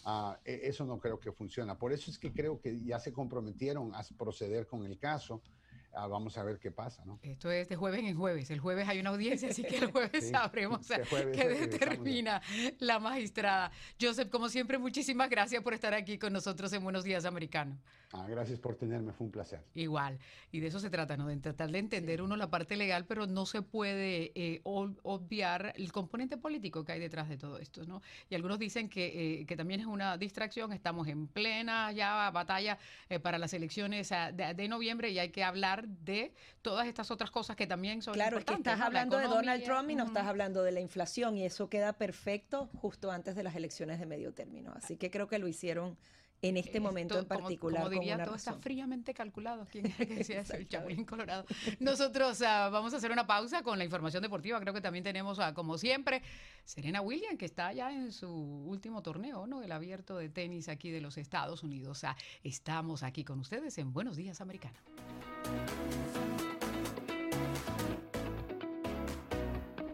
Ah, 0.04 0.38
e, 0.44 0.60
eso 0.64 0.86
no 0.86 0.98
creo 0.98 1.20
que 1.20 1.32
funciona. 1.32 1.76
Por 1.76 1.92
eso 1.92 2.10
es 2.10 2.18
que 2.18 2.32
creo 2.32 2.58
que 2.60 2.80
ya 2.82 2.98
se 2.98 3.12
comprometieron 3.12 3.94
a 3.94 4.02
proceder 4.16 4.66
con 4.66 4.86
el 4.86 4.98
caso. 4.98 5.42
Ah, 5.92 6.06
vamos 6.06 6.36
a 6.38 6.44
ver 6.44 6.58
qué 6.58 6.70
pasa, 6.70 7.04
¿no? 7.04 7.18
Esto 7.22 7.50
es 7.50 7.68
de 7.68 7.76
jueves 7.76 8.04
en 8.04 8.16
jueves. 8.16 8.50
El 8.50 8.60
jueves 8.60 8.88
hay 8.88 9.00
una 9.00 9.10
audiencia, 9.10 9.50
así 9.50 9.62
que 9.62 9.78
el 9.78 9.90
jueves 9.92 10.30
sabremos 10.30 10.90
este 10.90 11.32
qué 11.32 11.48
determina 11.48 12.40
la 12.78 12.98
magistrada. 12.98 13.70
Joseph, 14.00 14.30
como 14.30 14.48
siempre, 14.48 14.78
muchísimas 14.78 15.28
gracias 15.28 15.62
por 15.62 15.74
estar 15.74 15.94
aquí 15.94 16.18
con 16.18 16.32
nosotros 16.32 16.72
en 16.72 16.82
Buenos 16.82 17.04
Días 17.04 17.24
Americano. 17.24 17.76
Ah, 18.12 18.26
gracias 18.28 18.58
por 18.58 18.74
tenerme, 18.74 19.12
fue 19.12 19.26
un 19.26 19.30
placer. 19.30 19.60
Igual, 19.74 20.18
y 20.50 20.58
de 20.58 20.66
eso 20.66 20.80
se 20.80 20.90
trata, 20.90 21.16
¿no? 21.16 21.28
De 21.28 21.36
tratar 21.36 21.70
de 21.70 21.78
entender 21.78 22.22
uno 22.22 22.36
la 22.36 22.50
parte 22.50 22.76
legal, 22.76 23.04
pero 23.06 23.28
no 23.28 23.46
se 23.46 23.62
puede 23.62 24.32
eh, 24.34 24.60
obviar 24.64 25.72
el 25.76 25.92
componente 25.92 26.36
político 26.36 26.84
que 26.84 26.90
hay 26.90 26.98
detrás 26.98 27.28
de 27.28 27.36
todo 27.36 27.58
esto, 27.58 27.84
¿no? 27.84 28.02
Y 28.28 28.34
algunos 28.34 28.58
dicen 28.58 28.88
que, 28.88 29.40
eh, 29.40 29.46
que 29.46 29.56
también 29.56 29.80
es 29.80 29.86
una 29.86 30.16
distracción, 30.16 30.72
estamos 30.72 31.06
en 31.06 31.28
plena 31.28 31.92
ya 31.92 32.30
batalla 32.30 32.78
eh, 33.08 33.20
para 33.20 33.38
las 33.38 33.52
elecciones 33.54 34.10
ah, 34.10 34.32
de, 34.32 34.68
noviembre 34.68 35.10
y 35.10 35.18
hay 35.18 35.30
que 35.30 35.44
hablar 35.44 35.79
de 35.88 36.32
todas 36.62 36.86
estas 36.86 37.10
otras 37.10 37.30
cosas 37.30 37.56
que 37.56 37.66
también 37.66 38.02
son 38.02 38.14
claro, 38.14 38.38
importantes. 38.38 38.62
Claro, 38.62 38.78
que 38.78 38.80
estás 38.80 38.86
hablando 38.86 39.18
de 39.18 39.24
Donald 39.24 39.64
Trump 39.64 39.90
y 39.90 39.94
no 39.94 40.04
estás 40.04 40.26
hablando 40.26 40.62
de 40.62 40.72
la 40.72 40.80
inflación 40.80 41.36
y 41.36 41.44
eso 41.44 41.68
queda 41.68 41.92
perfecto 41.92 42.68
justo 42.80 43.10
antes 43.10 43.34
de 43.34 43.42
las 43.42 43.56
elecciones 43.56 43.98
de 43.98 44.06
medio 44.06 44.32
término. 44.32 44.72
Así 44.74 44.96
que 44.96 45.10
creo 45.10 45.28
que 45.28 45.38
lo 45.38 45.48
hicieron 45.48 45.96
en 46.42 46.56
este 46.56 46.80
momento 46.80 47.18
en 47.18 47.26
particular. 47.26 47.84
Como, 47.84 47.90
diría, 47.90 48.22
todo 48.24 48.34
está 48.34 48.54
fríamente 48.54 49.12
calculado. 49.12 49.66
¿Quién 49.70 49.86
es 49.86 49.96
que 49.96 50.06
decía 50.06 50.40
eso? 50.40 50.54
El 50.54 50.68
Chapulín 50.68 51.04
Colorado. 51.04 51.44
Nosotros 51.78 52.40
ah, 52.42 52.68
vamos 52.70 52.94
a 52.94 52.96
hacer 52.96 53.10
una 53.10 53.26
pausa 53.26 53.62
con 53.62 53.78
la 53.78 53.84
información 53.84 54.22
deportiva. 54.22 54.58
Creo 54.60 54.72
que 54.72 54.80
también 54.80 55.04
tenemos, 55.04 55.38
uh, 55.38 55.52
como 55.54 55.76
siempre, 55.76 56.22
Serena 56.64 57.00
Williams, 57.02 57.38
que 57.38 57.44
está 57.44 57.72
ya 57.72 57.92
en 57.92 58.12
su 58.12 58.30
último 58.30 59.02
torneo, 59.02 59.46
¿no? 59.46 59.62
El 59.62 59.72
abierto 59.72 60.16
de 60.16 60.28
tenis 60.28 60.68
aquí 60.68 60.90
de 60.90 61.00
los 61.00 61.18
Estados 61.18 61.62
Unidos. 61.62 62.02
Uh, 62.02 62.08
estamos 62.42 63.02
aquí 63.02 63.24
con 63.24 63.40
ustedes 63.40 63.76
en 63.78 63.92
Buenos 63.92 64.16
Días, 64.16 64.40
Americano. 64.40 64.78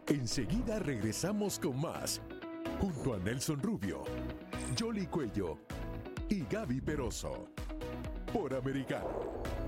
Enseguida 0.09 0.79
regresamos 0.79 1.59
con 1.59 1.81
más, 1.81 2.21
junto 2.81 3.15
a 3.15 3.19
Nelson 3.19 3.61
Rubio, 3.61 4.05
Jolly 4.79 5.07
Cuello 5.07 5.59
y 6.29 6.45
Gaby 6.51 6.81
Peroso. 6.81 7.49
Por 8.33 8.55
Americano. 8.55 9.66